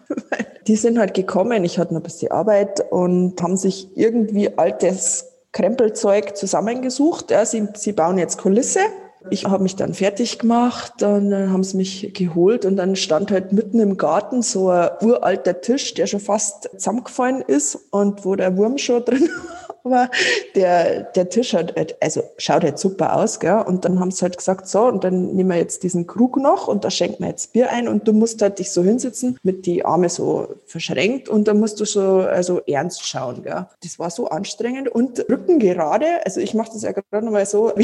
die 0.68 0.76
sind 0.76 1.00
halt 1.00 1.14
gekommen, 1.14 1.64
ich 1.64 1.80
hatte 1.80 1.94
noch 1.94 2.02
ein 2.02 2.04
bisschen 2.04 2.32
Arbeit 2.32 2.84
und 2.92 3.42
haben 3.42 3.56
sich 3.56 3.96
irgendwie 3.96 4.58
altes 4.58 5.28
Krempelzeug 5.52 6.36
zusammengesucht. 6.36 7.32
Ja, 7.32 7.46
sie, 7.46 7.68
sie 7.76 7.94
bauen 7.94 8.18
jetzt 8.18 8.38
Kulisse 8.38 8.82
ich 9.30 9.46
habe 9.46 9.64
mich 9.64 9.76
dann 9.76 9.94
fertig 9.94 10.40
gemacht, 10.40 10.94
dann 11.00 11.52
haben 11.52 11.64
sie 11.64 11.78
mich 11.78 12.14
geholt 12.14 12.66
und 12.66 12.76
dann 12.78 12.96
stand 12.96 13.32
halt 13.32 13.54
mitten 13.54 13.80
im 13.80 13.98
Garten 13.98 14.42
so 14.42 14.70
ein 14.70 14.90
uralter 15.02 15.62
Tisch, 15.62 15.94
der 15.94 16.08
schon 16.08 16.20
fast 16.20 16.70
zusammengefallen 16.74 17.42
ist 17.42 17.78
und 17.92 18.26
wo 18.26 18.36
der 18.36 18.58
Wurm 18.58 18.78
schon 18.78 19.06
drin 19.06 19.30
war. 19.84 20.10
Der, 20.56 21.04
der 21.04 21.30
Tisch 21.30 21.54
hat, 21.54 21.76
halt, 21.76 21.96
also 22.02 22.24
schaut 22.38 22.64
halt 22.64 22.80
super 22.80 23.16
aus, 23.16 23.40
gell? 23.40 23.64
Und 23.66 23.86
dann 23.86 24.00
haben 24.00 24.12
sie 24.12 24.22
halt 24.22 24.38
gesagt, 24.38 24.68
so, 24.68 24.82
und 24.82 25.04
dann 25.04 25.36
nehmen 25.36 25.50
wir 25.50 25.58
jetzt 25.58 25.84
diesen 25.84 26.08
Krug 26.08 26.38
noch 26.38 26.68
und 26.68 26.84
da 26.84 26.92
schenken 26.92 27.24
wir 27.24 27.30
jetzt 27.30 27.54
Bier 27.54 27.70
ein 27.72 27.88
und 27.88 28.08
du 28.08 28.14
musst 28.14 28.42
halt 28.42 28.60
dich 28.60 28.72
so 28.72 28.84
hinsitzen 28.84 29.40
mit 29.44 29.66
die 29.66 29.86
Arme 29.86 30.10
so 30.10 30.48
verschränkt 30.66 31.30
und 31.30 31.48
dann 31.48 31.60
musst 31.60 31.80
du 31.80 31.86
so 31.86 32.22
also 32.22 32.62
ernst 32.68 33.06
schauen, 33.08 33.44
gell? 33.44 33.68
Das 33.84 34.00
war 34.00 34.10
so 34.10 34.28
anstrengend 34.28 34.90
und 34.90 35.20
Rücken 35.30 35.60
gerade, 35.60 36.06
also 36.26 36.40
ich 36.40 36.54
mache 36.54 36.72
das 36.74 36.84
ja 36.84 36.92
gerade 36.92 37.26
nochmal 37.26 37.46
so, 37.46 37.74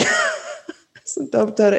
und 1.16 1.34
da, 1.34 1.46
da, 1.46 1.72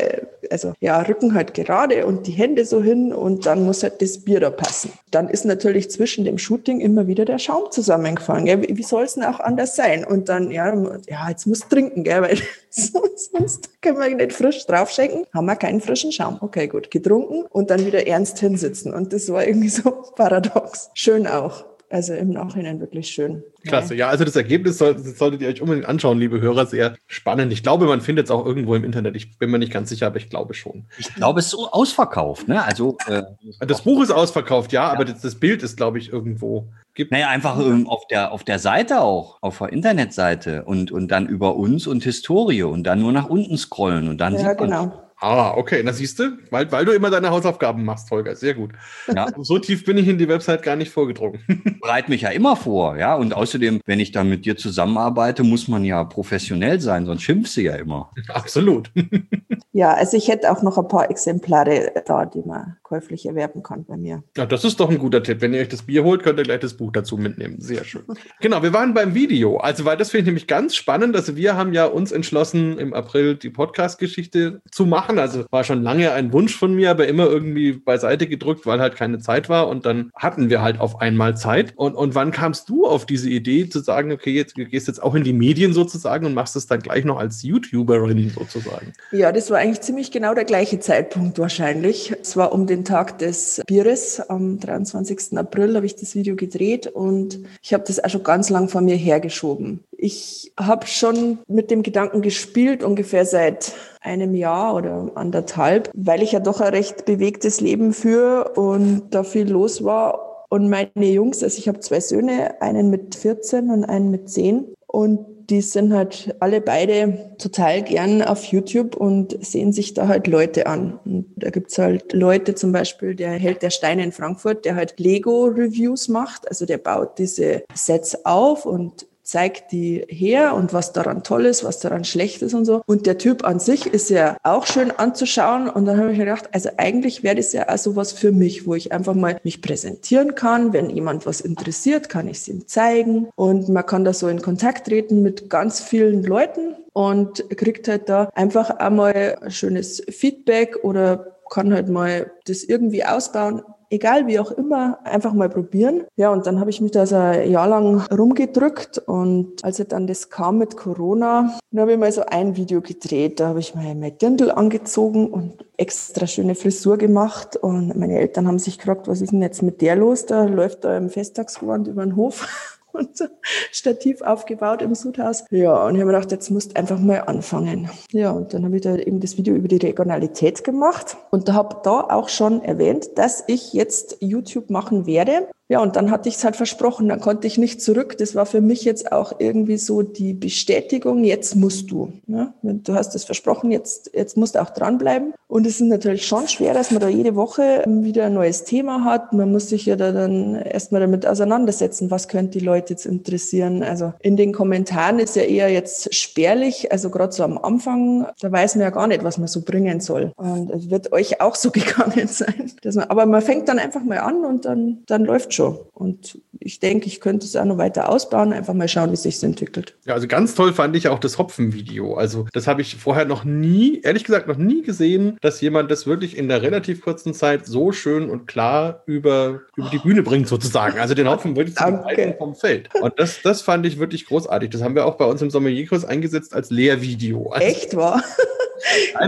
also 0.50 0.72
ja, 0.80 1.00
Rücken 1.02 1.34
halt 1.34 1.52
gerade 1.54 2.06
und 2.06 2.26
die 2.26 2.32
Hände 2.32 2.64
so 2.64 2.82
hin 2.82 3.12
und 3.12 3.44
dann 3.44 3.64
muss 3.64 3.82
halt 3.82 4.00
das 4.00 4.18
Bier 4.18 4.40
da 4.40 4.50
passen. 4.50 4.92
Dann 5.10 5.28
ist 5.28 5.44
natürlich 5.44 5.90
zwischen 5.90 6.24
dem 6.24 6.38
Shooting 6.38 6.80
immer 6.80 7.06
wieder 7.06 7.24
der 7.24 7.38
Schaum 7.38 7.70
zusammengefallen. 7.70 8.46
Gell? 8.46 8.62
Wie, 8.62 8.78
wie 8.78 8.82
soll 8.82 9.04
es 9.04 9.14
denn 9.14 9.24
auch 9.24 9.40
anders 9.40 9.76
sein? 9.76 10.04
Und 10.04 10.28
dann, 10.28 10.50
ja, 10.50 10.72
ja 11.08 11.28
jetzt 11.28 11.46
muss 11.46 11.60
trinken, 11.68 12.04
gell? 12.04 12.22
weil 12.22 12.38
sonst 12.70 13.82
können 13.82 13.98
wir 13.98 14.14
nicht 14.14 14.32
frisch 14.32 14.64
draufschenken. 14.66 15.26
Haben 15.34 15.46
wir 15.46 15.56
keinen 15.56 15.80
frischen 15.80 16.12
Schaum. 16.12 16.38
Okay, 16.40 16.68
gut, 16.68 16.90
getrunken 16.90 17.44
und 17.50 17.70
dann 17.70 17.84
wieder 17.84 18.06
ernst 18.06 18.38
hinsitzen. 18.38 18.94
Und 18.94 19.12
das 19.12 19.30
war 19.30 19.46
irgendwie 19.46 19.68
so 19.68 19.90
paradox. 20.16 20.90
Schön 20.94 21.26
auch. 21.26 21.64
Also 21.90 22.12
im 22.12 22.28
Nachhinein 22.30 22.80
wirklich 22.80 23.08
schön. 23.08 23.42
Klasse, 23.66 23.94
ja, 23.94 24.08
also 24.08 24.24
das 24.24 24.36
Ergebnis 24.36 24.76
soll, 24.76 24.98
solltet 24.98 25.40
ihr 25.40 25.48
euch 25.48 25.62
unbedingt 25.62 25.86
anschauen, 25.86 26.18
liebe 26.18 26.38
Hörer, 26.38 26.66
sehr 26.66 26.96
spannend. 27.06 27.50
Ich 27.50 27.62
glaube, 27.62 27.86
man 27.86 28.02
findet 28.02 28.26
es 28.26 28.30
auch 28.30 28.44
irgendwo 28.44 28.74
im 28.74 28.84
Internet. 28.84 29.16
Ich 29.16 29.38
bin 29.38 29.50
mir 29.50 29.58
nicht 29.58 29.72
ganz 29.72 29.88
sicher, 29.88 30.08
aber 30.08 30.18
ich 30.18 30.28
glaube 30.28 30.52
schon. 30.52 30.84
Ich 30.98 31.14
glaube, 31.14 31.40
es 31.40 31.46
ist 31.46 31.52
so 31.52 31.70
ausverkauft, 31.70 32.46
ne? 32.46 32.62
Also 32.62 32.98
äh, 33.06 33.22
das 33.66 33.82
Buch 33.82 34.02
ist 34.02 34.10
ausverkauft, 34.10 34.72
ja, 34.72 34.82
ja. 34.82 34.92
aber 34.92 35.06
das, 35.06 35.22
das, 35.22 35.36
Bild 35.36 35.62
ist, 35.62 35.78
glaube 35.78 35.98
ich, 35.98 36.12
irgendwo. 36.12 36.68
Gibt 36.92 37.10
naja, 37.10 37.28
einfach 37.28 37.58
ähm, 37.58 37.88
auf, 37.88 38.06
der, 38.08 38.32
auf 38.32 38.44
der 38.44 38.58
Seite 38.58 39.00
auch, 39.00 39.38
auf 39.40 39.58
der 39.58 39.72
Internetseite 39.72 40.64
und, 40.64 40.92
und 40.92 41.08
dann 41.08 41.26
über 41.26 41.56
uns 41.56 41.86
und 41.86 42.04
Historie 42.04 42.64
und 42.64 42.84
dann 42.84 43.00
nur 43.00 43.12
nach 43.12 43.30
unten 43.30 43.56
scrollen 43.56 44.08
und 44.08 44.18
dann 44.18 44.34
ja, 44.34 44.40
sieht 44.40 44.60
man. 44.60 44.68
Genau. 44.68 45.07
Ah, 45.20 45.52
okay, 45.56 45.82
na 45.82 45.92
siehst 45.92 46.20
du, 46.20 46.38
weil, 46.50 46.70
weil 46.70 46.84
du 46.84 46.92
immer 46.92 47.10
deine 47.10 47.30
Hausaufgaben 47.30 47.84
machst, 47.84 48.08
Holger, 48.10 48.36
sehr 48.36 48.54
gut. 48.54 48.70
Ja. 49.12 49.26
So 49.38 49.58
tief 49.58 49.84
bin 49.84 49.98
ich 49.98 50.06
in 50.06 50.16
die 50.16 50.28
Website 50.28 50.62
gar 50.62 50.76
nicht 50.76 50.92
vorgedrungen. 50.92 51.40
Bereit 51.80 52.08
mich 52.08 52.22
ja 52.22 52.28
immer 52.28 52.54
vor, 52.54 52.96
ja, 52.96 53.16
und 53.16 53.34
außerdem, 53.34 53.80
wenn 53.84 53.98
ich 53.98 54.12
dann 54.12 54.28
mit 54.28 54.44
dir 54.44 54.56
zusammenarbeite, 54.56 55.42
muss 55.42 55.66
man 55.66 55.84
ja 55.84 56.04
professionell 56.04 56.80
sein, 56.80 57.04
sonst 57.04 57.22
schimpfst 57.22 57.56
du 57.56 57.62
ja 57.62 57.74
immer. 57.74 58.12
Absolut. 58.28 58.92
Ja, 59.78 59.94
also 59.94 60.16
ich 60.16 60.26
hätte 60.26 60.50
auch 60.50 60.60
noch 60.62 60.76
ein 60.76 60.88
paar 60.88 61.08
Exemplare 61.08 61.92
da, 62.04 62.26
die 62.26 62.42
man 62.44 62.78
käuflich 62.82 63.26
erwerben 63.26 63.62
kann 63.62 63.84
bei 63.84 63.96
mir. 63.96 64.24
Ja, 64.36 64.44
das 64.44 64.64
ist 64.64 64.80
doch 64.80 64.90
ein 64.90 64.98
guter 64.98 65.22
Tipp. 65.22 65.40
Wenn 65.40 65.54
ihr 65.54 65.60
euch 65.60 65.68
das 65.68 65.82
Bier 65.82 66.02
holt, 66.02 66.24
könnt 66.24 66.40
ihr 66.40 66.42
gleich 66.42 66.58
das 66.58 66.74
Buch 66.74 66.90
dazu 66.90 67.16
mitnehmen. 67.16 67.60
Sehr 67.60 67.84
schön. 67.84 68.02
genau, 68.40 68.60
wir 68.64 68.72
waren 68.72 68.92
beim 68.92 69.14
Video. 69.14 69.58
Also, 69.58 69.84
weil 69.84 69.96
das 69.96 70.10
finde 70.10 70.22
ich 70.22 70.26
nämlich 70.26 70.46
ganz 70.48 70.74
spannend. 70.74 71.14
Also, 71.14 71.36
wir 71.36 71.54
haben 71.54 71.72
ja 71.74 71.84
uns 71.84 72.10
entschlossen, 72.10 72.76
im 72.76 72.92
April 72.92 73.36
die 73.36 73.50
Podcast-Geschichte 73.50 74.62
zu 74.72 74.84
machen. 74.84 75.20
Also, 75.20 75.44
war 75.52 75.62
schon 75.62 75.84
lange 75.84 76.10
ein 76.10 76.32
Wunsch 76.32 76.56
von 76.56 76.74
mir, 76.74 76.90
aber 76.90 77.06
immer 77.06 77.26
irgendwie 77.26 77.74
beiseite 77.74 78.26
gedrückt, 78.26 78.66
weil 78.66 78.80
halt 78.80 78.96
keine 78.96 79.20
Zeit 79.20 79.48
war. 79.48 79.68
Und 79.68 79.86
dann 79.86 80.10
hatten 80.16 80.50
wir 80.50 80.60
halt 80.60 80.80
auf 80.80 81.00
einmal 81.00 81.36
Zeit. 81.36 81.74
Und, 81.76 81.94
und 81.94 82.16
wann 82.16 82.32
kamst 82.32 82.68
du 82.68 82.84
auf 82.84 83.06
diese 83.06 83.30
Idee 83.30 83.68
zu 83.68 83.78
sagen, 83.78 84.10
okay, 84.10 84.32
jetzt 84.32 84.58
du 84.58 84.64
gehst 84.64 84.88
jetzt 84.88 85.00
auch 85.00 85.14
in 85.14 85.22
die 85.22 85.34
Medien 85.34 85.72
sozusagen 85.72 86.26
und 86.26 86.34
machst 86.34 86.56
es 86.56 86.66
dann 86.66 86.80
gleich 86.80 87.04
noch 87.04 87.18
als 87.20 87.44
YouTuberin 87.44 88.30
sozusagen? 88.30 88.92
Ja, 89.12 89.30
das 89.30 89.52
war 89.52 89.67
eigentlich 89.68 89.82
ziemlich 89.82 90.10
genau 90.10 90.32
der 90.32 90.46
gleiche 90.46 90.80
Zeitpunkt 90.80 91.38
wahrscheinlich. 91.38 92.14
Es 92.22 92.38
war 92.38 92.52
um 92.52 92.66
den 92.66 92.86
Tag 92.86 93.18
des 93.18 93.60
Bieres. 93.66 94.18
Am 94.18 94.58
23. 94.58 95.36
April 95.36 95.76
habe 95.76 95.84
ich 95.84 95.94
das 95.94 96.14
Video 96.14 96.36
gedreht 96.36 96.86
und 96.86 97.40
ich 97.60 97.74
habe 97.74 97.84
das 97.86 98.02
auch 98.02 98.08
schon 98.08 98.22
ganz 98.22 98.48
lang 98.48 98.70
vor 98.70 98.80
mir 98.80 98.96
hergeschoben. 98.96 99.84
Ich 99.92 100.54
habe 100.58 100.86
schon 100.86 101.40
mit 101.48 101.70
dem 101.70 101.82
Gedanken 101.82 102.22
gespielt, 102.22 102.82
ungefähr 102.82 103.26
seit 103.26 103.74
einem 104.00 104.34
Jahr 104.34 104.74
oder 104.74 105.10
anderthalb, 105.16 105.90
weil 105.92 106.22
ich 106.22 106.32
ja 106.32 106.40
doch 106.40 106.62
ein 106.62 106.72
recht 106.72 107.04
bewegtes 107.04 107.60
Leben 107.60 107.92
führe 107.92 108.52
und 108.54 109.10
da 109.10 109.22
viel 109.22 109.50
los 109.50 109.84
war. 109.84 110.46
Und 110.48 110.70
meine 110.70 110.88
Jungs, 110.94 111.42
also 111.42 111.58
ich 111.58 111.68
habe 111.68 111.80
zwei 111.80 112.00
Söhne, 112.00 112.62
einen 112.62 112.88
mit 112.88 113.16
14 113.16 113.68
und 113.68 113.84
einen 113.84 114.10
mit 114.10 114.30
10. 114.30 114.64
Und 114.86 115.26
die 115.50 115.62
sind 115.62 115.94
halt 115.94 116.34
alle 116.40 116.60
beide 116.60 117.34
total 117.38 117.82
gern 117.82 118.22
auf 118.22 118.44
YouTube 118.44 118.96
und 118.96 119.36
sehen 119.44 119.72
sich 119.72 119.94
da 119.94 120.06
halt 120.06 120.26
Leute 120.26 120.66
an. 120.66 120.98
Und 121.04 121.26
da 121.36 121.50
gibt's 121.50 121.78
halt 121.78 122.12
Leute, 122.12 122.54
zum 122.54 122.72
Beispiel 122.72 123.14
der 123.14 123.30
Held 123.32 123.62
der 123.62 123.70
Steine 123.70 124.04
in 124.04 124.12
Frankfurt, 124.12 124.66
der 124.66 124.76
halt 124.76 125.00
Lego-Reviews 125.00 126.08
macht. 126.08 126.46
Also 126.48 126.66
der 126.66 126.78
baut 126.78 127.18
diese 127.18 127.64
Sets 127.74 128.24
auf 128.26 128.66
und 128.66 129.07
zeigt 129.28 129.72
die 129.72 130.06
her 130.08 130.54
und 130.54 130.72
was 130.72 130.94
daran 130.94 131.22
toll 131.22 131.44
ist, 131.44 131.62
was 131.62 131.80
daran 131.80 132.04
schlecht 132.04 132.40
ist 132.40 132.54
und 132.54 132.64
so. 132.64 132.80
Und 132.86 133.04
der 133.04 133.18
Typ 133.18 133.44
an 133.44 133.60
sich 133.60 133.86
ist 133.86 134.08
ja 134.08 134.38
auch 134.42 134.66
schön 134.66 134.90
anzuschauen. 134.90 135.68
Und 135.68 135.84
dann 135.84 135.98
habe 135.98 136.12
ich 136.12 136.16
mir 136.16 136.24
gedacht, 136.24 136.48
also 136.52 136.70
eigentlich 136.78 137.22
wäre 137.22 137.36
das 137.36 137.52
ja 137.52 137.68
auch 137.68 137.76
sowas 137.76 138.12
für 138.12 138.32
mich, 138.32 138.66
wo 138.66 138.74
ich 138.74 138.90
einfach 138.90 139.12
mal 139.12 139.38
mich 139.44 139.60
präsentieren 139.60 140.34
kann. 140.34 140.72
Wenn 140.72 140.88
jemand 140.88 141.26
was 141.26 141.42
interessiert, 141.42 142.08
kann 142.08 142.26
ich 142.26 142.38
es 142.38 142.48
ihm 142.48 142.66
zeigen. 142.66 143.28
Und 143.34 143.68
man 143.68 143.84
kann 143.84 144.02
da 144.02 144.14
so 144.14 144.28
in 144.28 144.40
Kontakt 144.40 144.86
treten 144.86 145.22
mit 145.22 145.50
ganz 145.50 145.78
vielen 145.78 146.22
Leuten 146.22 146.76
und 146.94 147.44
kriegt 147.54 147.86
halt 147.86 148.08
da 148.08 148.30
einfach 148.34 148.70
einmal 148.70 149.36
ein 149.42 149.50
schönes 149.50 150.02
Feedback 150.08 150.82
oder 150.84 151.36
kann 151.50 151.74
halt 151.74 151.90
mal 151.90 152.30
das 152.46 152.64
irgendwie 152.64 153.04
ausbauen 153.04 153.62
egal 153.90 154.26
wie 154.26 154.38
auch 154.38 154.50
immer, 154.50 154.98
einfach 155.04 155.32
mal 155.32 155.48
probieren. 155.48 156.04
Ja, 156.16 156.30
und 156.30 156.46
dann 156.46 156.60
habe 156.60 156.70
ich 156.70 156.80
mich 156.80 156.92
da 156.92 157.06
so 157.06 157.16
ein 157.16 157.50
Jahr 157.50 157.68
lang 157.68 158.02
rumgedrückt 158.10 158.98
und 158.98 159.64
als 159.64 159.78
dann 159.88 160.06
das 160.06 160.30
kam 160.30 160.58
mit 160.58 160.76
Corona, 160.76 161.58
dann 161.70 161.80
habe 161.80 161.92
ich 161.92 161.98
mal 161.98 162.12
so 162.12 162.22
ein 162.26 162.56
Video 162.56 162.80
gedreht. 162.80 163.40
Da 163.40 163.48
habe 163.48 163.60
ich 163.60 163.74
mal 163.74 163.94
mein 163.94 164.18
Dirndl 164.18 164.50
angezogen 164.50 165.28
und 165.28 165.64
extra 165.76 166.26
schöne 166.26 166.54
Frisur 166.54 166.98
gemacht 166.98 167.56
und 167.56 167.96
meine 167.96 168.18
Eltern 168.18 168.48
haben 168.48 168.58
sich 168.58 168.78
gefragt, 168.78 169.08
was 169.08 169.20
ist 169.20 169.32
denn 169.32 169.42
jetzt 169.42 169.62
mit 169.62 169.80
der 169.80 169.96
los? 169.96 170.26
Da 170.26 170.44
läuft 170.44 170.84
da 170.84 170.96
im 170.96 171.10
Festtagsgewand 171.10 171.88
über 171.88 172.04
den 172.04 172.16
Hof. 172.16 172.77
und 172.92 173.30
Stativ 173.70 174.22
aufgebaut 174.22 174.82
im 174.82 174.94
Sudhaus. 174.94 175.44
Ja, 175.50 175.86
und 175.86 175.94
ich 175.94 176.00
habe 176.00 176.10
mir 176.10 176.16
gedacht, 176.16 176.32
jetzt 176.32 176.50
musst 176.50 176.72
du 176.72 176.76
einfach 176.76 176.98
mal 176.98 177.20
anfangen. 177.20 177.90
Ja, 178.12 178.30
und 178.30 178.54
dann 178.54 178.64
habe 178.64 178.76
ich 178.76 178.82
da 178.82 178.96
eben 178.96 179.20
das 179.20 179.36
Video 179.36 179.54
über 179.54 179.68
die 179.68 179.76
Regionalität 179.76 180.64
gemacht 180.64 181.16
und 181.30 181.52
habe 181.52 181.80
da 181.82 182.00
auch 182.00 182.28
schon 182.28 182.62
erwähnt, 182.62 183.10
dass 183.16 183.44
ich 183.46 183.72
jetzt 183.72 184.16
YouTube 184.20 184.70
machen 184.70 185.06
werde. 185.06 185.48
Ja, 185.68 185.80
und 185.80 185.96
dann 185.96 186.10
hatte 186.10 186.30
ich 186.30 186.36
es 186.36 186.44
halt 186.44 186.56
versprochen, 186.56 187.08
dann 187.08 187.20
konnte 187.20 187.46
ich 187.46 187.58
nicht 187.58 187.82
zurück. 187.82 188.16
Das 188.16 188.34
war 188.34 188.46
für 188.46 188.62
mich 188.62 188.84
jetzt 188.84 189.12
auch 189.12 189.34
irgendwie 189.38 189.76
so 189.76 190.02
die 190.02 190.32
Bestätigung, 190.32 191.24
jetzt 191.24 191.56
musst 191.56 191.90
du. 191.90 192.12
Ne? 192.26 192.54
Du 192.62 192.94
hast 192.94 193.14
es 193.14 193.24
versprochen, 193.24 193.70
jetzt, 193.70 194.10
jetzt 194.14 194.38
musst 194.38 194.54
du 194.54 194.62
auch 194.62 194.70
dranbleiben. 194.70 195.34
Und 195.46 195.66
es 195.66 195.80
ist 195.80 195.86
natürlich 195.86 196.26
schon 196.26 196.48
schwer, 196.48 196.74
dass 196.74 196.90
man 196.90 197.00
da 197.00 197.08
jede 197.08 197.34
Woche 197.34 197.84
wieder 197.86 198.26
ein 198.26 198.34
neues 198.34 198.64
Thema 198.64 199.04
hat. 199.04 199.32
Man 199.32 199.52
muss 199.52 199.68
sich 199.68 199.86
ja 199.86 199.96
da 199.96 200.12
dann 200.12 200.54
erstmal 200.54 201.02
damit 201.02 201.26
auseinandersetzen, 201.26 202.10
was 202.10 202.28
könnte 202.28 202.58
die 202.58 202.64
Leute 202.64 202.94
jetzt 202.94 203.06
interessieren. 203.06 203.82
Also 203.82 204.12
in 204.20 204.36
den 204.36 204.52
Kommentaren 204.52 205.18
ist 205.18 205.36
ja 205.36 205.42
eher 205.42 205.70
jetzt 205.70 206.14
spärlich, 206.14 206.92
also 206.92 207.10
gerade 207.10 207.32
so 207.32 207.44
am 207.44 207.58
Anfang, 207.58 208.26
da 208.40 208.50
weiß 208.50 208.76
man 208.76 208.82
ja 208.84 208.90
gar 208.90 209.06
nicht, 209.06 209.24
was 209.24 209.38
man 209.38 209.48
so 209.48 209.62
bringen 209.62 210.00
soll. 210.00 210.32
Und 210.36 210.70
es 210.70 210.90
wird 210.90 211.12
euch 211.12 211.40
auch 211.40 211.54
so 211.54 211.70
gegangen 211.72 212.28
sein. 212.28 212.72
Man, 212.84 213.04
aber 213.04 213.26
man 213.26 213.42
fängt 213.42 213.68
dann 213.68 213.78
einfach 213.78 214.02
mal 214.02 214.18
an 214.18 214.44
und 214.44 214.64
dann, 214.64 215.02
dann 215.06 215.24
läuft 215.24 215.54
schon. 215.54 215.57
Und 215.64 216.40
ich 216.60 216.80
denke, 216.80 217.06
ich 217.06 217.20
könnte 217.20 217.46
es 217.46 217.56
auch 217.56 217.64
noch 217.64 217.78
weiter 217.78 218.08
ausbauen, 218.08 218.52
einfach 218.52 218.74
mal 218.74 218.88
schauen, 218.88 219.10
wie 219.12 219.16
sich 219.16 219.36
es 219.36 219.42
entwickelt. 219.42 219.96
Ja, 220.04 220.14
also 220.14 220.28
ganz 220.28 220.54
toll 220.54 220.72
fand 220.72 220.94
ich 220.96 221.08
auch 221.08 221.18
das 221.18 221.38
Hopfen-Video. 221.38 222.14
Also 222.14 222.46
das 222.52 222.66
habe 222.66 222.82
ich 222.82 222.96
vorher 222.96 223.24
noch 223.24 223.44
nie, 223.44 224.00
ehrlich 224.02 224.24
gesagt, 224.24 224.48
noch 224.48 224.56
nie 224.56 224.82
gesehen, 224.82 225.36
dass 225.40 225.60
jemand 225.60 225.90
das 225.90 226.06
wirklich 226.06 226.36
in 226.36 226.48
der 226.48 226.62
relativ 226.62 227.00
kurzen 227.00 227.34
Zeit 227.34 227.66
so 227.66 227.92
schön 227.92 228.30
und 228.30 228.46
klar 228.46 229.02
über, 229.06 229.62
über 229.76 229.90
die 229.90 229.98
Bühne 229.98 230.22
bringt, 230.22 230.48
sozusagen. 230.48 230.98
Also 230.98 231.14
den 231.14 231.28
Hopfen 231.28 231.56
wirklich 231.56 231.76
zu 231.76 232.04
den 232.16 232.36
vom 232.36 232.54
Feld. 232.54 232.90
Und 233.00 233.18
das, 233.18 233.42
das 233.42 233.62
fand 233.62 233.86
ich 233.86 233.98
wirklich 233.98 234.26
großartig. 234.26 234.70
Das 234.70 234.82
haben 234.82 234.94
wir 234.94 235.06
auch 235.06 235.16
bei 235.16 235.24
uns 235.24 235.42
im 235.42 235.50
Sommelierkurs 235.50 236.04
eingesetzt 236.04 236.54
als 236.54 236.70
Lehrvideo. 236.70 237.50
Also, 237.50 237.66
Echt 237.66 237.96
wahr? 237.96 238.22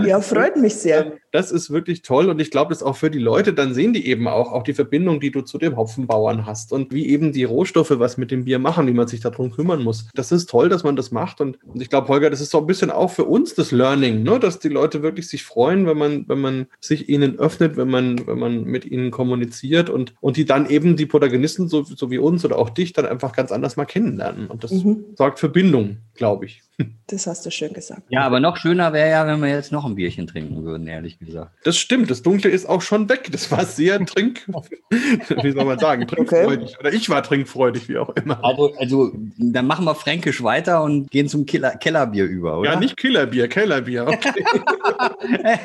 Ja, 0.05 0.21
freut 0.21 0.57
mich 0.57 0.75
sehr. 0.75 1.05
Ähm, 1.05 1.11
das 1.31 1.51
ist 1.51 1.71
wirklich 1.71 2.01
toll 2.01 2.29
und 2.29 2.39
ich 2.39 2.51
glaube, 2.51 2.69
das 2.69 2.83
auch 2.83 2.95
für 2.95 3.09
die 3.09 3.19
Leute, 3.19 3.53
dann 3.53 3.73
sehen 3.73 3.93
die 3.93 4.05
eben 4.07 4.27
auch, 4.27 4.51
auch 4.51 4.63
die 4.63 4.73
Verbindung, 4.73 5.19
die 5.19 5.31
du 5.31 5.41
zu 5.41 5.57
dem 5.57 5.77
Hopfenbauern 5.77 6.45
hast 6.45 6.73
und 6.73 6.93
wie 6.93 7.07
eben 7.07 7.31
die 7.31 7.45
Rohstoffe 7.45 7.91
was 7.91 8.17
mit 8.17 8.31
dem 8.31 8.45
Bier 8.45 8.59
machen, 8.59 8.87
wie 8.87 8.93
man 8.93 9.07
sich 9.07 9.21
darum 9.21 9.51
kümmern 9.51 9.83
muss. 9.83 10.09
Das 10.13 10.31
ist 10.31 10.49
toll, 10.49 10.69
dass 10.69 10.83
man 10.83 10.95
das 10.95 11.11
macht 11.11 11.41
und, 11.41 11.57
und 11.63 11.81
ich 11.81 11.89
glaube, 11.89 12.09
Holger, 12.09 12.29
das 12.29 12.41
ist 12.41 12.51
so 12.51 12.59
ein 12.59 12.67
bisschen 12.67 12.91
auch 12.91 13.11
für 13.11 13.25
uns 13.25 13.55
das 13.55 13.71
Learning, 13.71 14.23
ne? 14.23 14.39
dass 14.39 14.59
die 14.59 14.69
Leute 14.69 15.03
wirklich 15.03 15.29
sich 15.29 15.43
freuen, 15.43 15.85
wenn 15.87 15.97
man, 15.97 16.27
wenn 16.27 16.39
man 16.39 16.67
sich 16.79 17.07
ihnen 17.07 17.39
öffnet, 17.39 17.77
wenn 17.77 17.89
man, 17.89 18.27
wenn 18.27 18.39
man 18.39 18.63
mit 18.65 18.85
ihnen 18.85 19.11
kommuniziert 19.11 19.89
und, 19.89 20.13
und 20.19 20.37
die 20.37 20.45
dann 20.45 20.69
eben 20.69 20.97
die 20.97 21.05
Protagonisten, 21.05 21.69
so, 21.69 21.83
so 21.83 22.11
wie 22.11 22.17
uns 22.17 22.43
oder 22.43 22.57
auch 22.57 22.69
dich, 22.69 22.93
dann 22.93 23.05
einfach 23.05 23.33
ganz 23.33 23.51
anders 23.51 23.77
mal 23.77 23.85
kennenlernen 23.85 24.47
und 24.47 24.63
das 24.63 24.71
mhm. 24.71 25.05
sorgt 25.15 25.39
für 25.39 25.49
Bindung, 25.49 25.97
glaube 26.13 26.45
ich. 26.45 26.61
Das 27.07 27.27
hast 27.27 27.45
du 27.45 27.51
schön 27.51 27.73
gesagt. 27.73 28.03
Ja, 28.09 28.21
aber 28.21 28.39
noch 28.39 28.57
schöner 28.57 28.93
wäre 28.93 29.09
ja, 29.09 29.27
wenn 29.27 29.40
wir 29.41 29.49
jetzt 29.49 29.71
noch 29.71 29.85
ein 29.85 29.95
Bierchen 29.95 30.27
trinken 30.27 30.63
würden, 30.63 30.87
ehrlich 30.87 31.19
gesagt. 31.19 31.51
Das 31.63 31.77
stimmt, 31.77 32.09
das 32.09 32.21
Dunkle 32.21 32.49
ist 32.49 32.67
auch 32.67 32.81
schon 32.81 33.09
weg. 33.09 33.29
Das 33.31 33.51
war 33.51 33.65
sehr 33.65 34.03
trink, 34.05 34.47
wie 35.43 35.51
soll 35.51 35.65
man 35.65 35.79
sagen, 35.79 36.07
trinkfreudig. 36.07 36.69
Okay. 36.69 36.77
Oder 36.79 36.93
ich 36.93 37.09
war 37.09 37.23
trinkfreudig, 37.23 37.89
wie 37.89 37.97
auch 37.97 38.09
immer. 38.09 38.43
Also, 38.43 38.73
also 38.75 39.11
dann 39.37 39.67
machen 39.67 39.85
wir 39.85 39.95
fränkisch 39.95 40.43
weiter 40.43 40.83
und 40.83 41.09
gehen 41.11 41.27
zum 41.27 41.45
Killer, 41.45 41.71
Kellerbier 41.77 42.25
über, 42.25 42.59
oder? 42.59 42.73
Ja, 42.73 42.79
nicht 42.79 42.97
Killerbier, 42.97 43.47
Kellerbier. 43.47 44.07
Okay. 44.07 44.33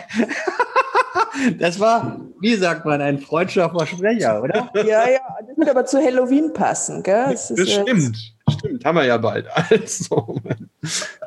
Das 1.59 1.81
war, 1.81 2.21
wie 2.41 2.55
sagt 2.55 2.85
man, 2.85 3.01
ein 3.01 3.19
freudscher 3.19 3.71
Versprecher, 3.71 4.43
oder? 4.43 4.71
Ja, 4.75 5.09
ja, 5.09 5.21
das 5.47 5.57
wird 5.57 5.69
aber 5.69 5.85
zu 5.85 5.99
Halloween 5.99 6.53
passen, 6.53 7.03
gell? 7.03 7.27
Das, 7.31 7.49
das 7.49 7.71
stimmt, 7.71 8.35
stimmt, 8.51 8.85
haben 8.85 8.97
wir 8.97 9.05
ja 9.05 9.19
bald. 9.19 9.47
Also, 9.71 10.41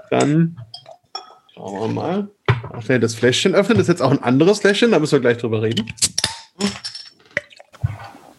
dann 0.09 0.57
schauen 1.53 1.79
wir 1.79 1.87
mal. 1.87 2.27
Ach, 2.71 2.83
das 2.83 3.15
Fläschchen 3.15 3.55
öffnen, 3.55 3.77
das 3.77 3.85
ist 3.85 3.93
jetzt 3.93 4.01
auch 4.01 4.11
ein 4.11 4.23
anderes 4.23 4.59
Fläschchen, 4.59 4.91
da 4.91 4.99
müssen 4.99 5.13
wir 5.13 5.19
gleich 5.19 5.37
drüber 5.37 5.61
reden. 5.61 5.85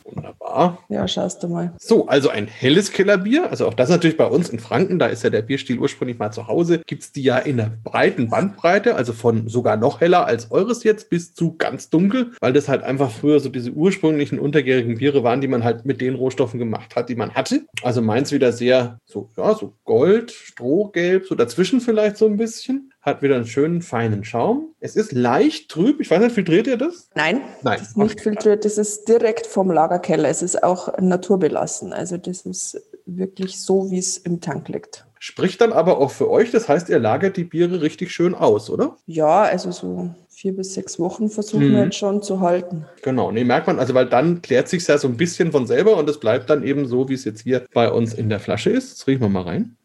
Wunderbar. 0.04 0.84
Ja, 0.88 1.06
schaust 1.06 1.42
du 1.42 1.48
mal. 1.48 1.72
So, 1.78 2.06
also 2.06 2.28
ein 2.28 2.46
helles 2.46 2.92
Kellerbier. 2.92 3.50
Also 3.50 3.66
auch 3.66 3.74
das 3.74 3.88
natürlich 3.88 4.16
bei 4.16 4.26
uns 4.26 4.48
in 4.48 4.58
Franken, 4.58 4.98
da 4.98 5.06
ist 5.06 5.22
ja 5.22 5.30
der 5.30 5.42
Bierstil 5.42 5.78
ursprünglich 5.78 6.18
mal 6.18 6.32
zu 6.32 6.48
Hause, 6.48 6.80
gibt 6.86 7.02
es 7.02 7.12
die 7.12 7.22
ja 7.22 7.38
in 7.38 7.60
einer 7.60 7.70
breiten 7.70 8.28
Bandbreite, 8.28 8.96
also 8.96 9.12
von 9.12 9.48
sogar 9.48 9.76
noch 9.76 10.00
heller 10.00 10.26
als 10.26 10.50
eures 10.50 10.84
jetzt 10.84 11.10
bis 11.10 11.34
zu 11.34 11.56
ganz 11.56 11.90
dunkel, 11.90 12.32
weil 12.40 12.52
das 12.52 12.68
halt 12.68 12.82
einfach 12.82 13.10
früher 13.10 13.40
so 13.40 13.48
diese 13.48 13.70
ursprünglichen 13.70 14.38
untergärigen 14.38 14.98
Biere 14.98 15.22
waren, 15.22 15.40
die 15.40 15.48
man 15.48 15.64
halt 15.64 15.86
mit 15.86 16.00
den 16.00 16.14
Rohstoffen 16.14 16.58
gemacht 16.58 16.96
hat, 16.96 17.08
die 17.08 17.16
man 17.16 17.34
hatte. 17.34 17.62
Also 17.82 18.02
meins 18.02 18.32
wieder 18.32 18.52
sehr 18.52 18.98
so, 19.04 19.30
ja, 19.36 19.54
so 19.54 19.74
Gold, 19.84 20.30
Strohgelb, 20.30 21.26
so 21.26 21.34
dazwischen 21.34 21.80
vielleicht 21.80 22.16
so 22.16 22.26
ein 22.26 22.36
bisschen 22.36 22.92
hat 23.02 23.22
wieder 23.22 23.36
einen 23.36 23.46
schönen, 23.46 23.82
feinen 23.82 24.24
Schaum. 24.24 24.74
Es 24.78 24.96
ist 24.96 25.12
leicht 25.12 25.70
trüb. 25.70 26.00
Ich 26.00 26.10
weiß 26.10 26.20
nicht, 26.20 26.34
filtriert 26.34 26.66
ihr 26.66 26.76
das? 26.76 27.08
Nein, 27.14 27.40
Nein. 27.62 27.78
Das 27.78 27.88
ist 27.88 27.96
nicht 27.96 28.12
okay. 28.12 28.22
filtriert. 28.22 28.64
Das 28.64 28.78
ist 28.78 29.08
direkt 29.08 29.46
vom 29.46 29.70
Lagerkeller. 29.70 30.28
Es 30.28 30.42
ist 30.42 30.62
auch 30.62 30.98
naturbelassen. 30.98 31.92
Also 31.92 32.18
das 32.18 32.42
ist 32.42 32.80
wirklich 33.06 33.60
so, 33.60 33.90
wie 33.90 33.98
es 33.98 34.18
im 34.18 34.40
Tank 34.40 34.68
liegt. 34.68 35.06
Spricht 35.18 35.60
dann 35.60 35.74
aber 35.74 35.98
auch 35.98 36.10
für 36.10 36.30
euch, 36.30 36.50
das 36.50 36.66
heißt, 36.68 36.88
ihr 36.88 36.98
lagert 36.98 37.36
die 37.36 37.44
Biere 37.44 37.82
richtig 37.82 38.10
schön 38.10 38.34
aus, 38.34 38.70
oder? 38.70 38.96
Ja, 39.04 39.42
also 39.42 39.70
so 39.70 40.14
vier 40.30 40.56
bis 40.56 40.72
sechs 40.72 40.98
Wochen 40.98 41.28
versuchen 41.28 41.68
mhm. 41.68 41.72
wir 41.72 41.84
jetzt 41.84 41.98
schon 41.98 42.22
zu 42.22 42.40
halten. 42.40 42.86
Genau, 43.02 43.30
nee, 43.30 43.44
merkt 43.44 43.66
man, 43.66 43.78
also 43.78 43.92
weil 43.92 44.06
dann 44.06 44.40
klärt 44.40 44.68
sich 44.68 44.86
ja 44.86 44.96
so 44.96 45.08
ein 45.08 45.18
bisschen 45.18 45.52
von 45.52 45.66
selber 45.66 45.98
und 45.98 46.08
es 46.08 46.18
bleibt 46.18 46.48
dann 46.48 46.64
eben 46.64 46.86
so, 46.86 47.10
wie 47.10 47.14
es 47.14 47.26
jetzt 47.26 47.42
hier 47.42 47.66
bei 47.74 47.90
uns 47.92 48.14
in 48.14 48.30
der 48.30 48.40
Flasche 48.40 48.70
ist. 48.70 48.90
Jetzt 48.90 49.06
riechen 49.06 49.20
wir 49.20 49.28
mal 49.28 49.42
rein. 49.42 49.76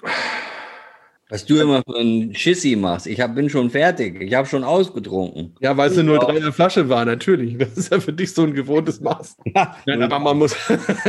Was 1.29 1.43
du 1.43 1.59
immer 1.59 1.81
für 1.83 1.97
ein 1.97 2.35
Schissi 2.35 2.75
machst. 2.75 3.07
Ich 3.07 3.19
hab, 3.19 3.33
bin 3.33 3.49
schon 3.49 3.71
fertig. 3.71 4.21
Ich 4.21 4.35
habe 4.35 4.47
schon 4.47 4.63
ausgetrunken. 4.63 5.55
Ja, 5.59 5.75
weil 5.75 5.89
es 5.89 5.97
nur 5.97 6.19
drei 6.19 6.35
in 6.35 6.43
der 6.43 6.53
Flasche 6.53 6.87
war, 6.87 7.03
natürlich. 7.03 7.57
Das 7.57 7.75
ist 7.75 7.91
ja 7.91 7.99
für 7.99 8.13
dich 8.13 8.31
so 8.31 8.43
ein 8.43 8.53
gewohntes 8.53 9.01
Maß. 9.01 9.37
Ja, 9.55 9.77
aber 9.87 10.19
man 10.19 10.37
muss. 10.37 10.55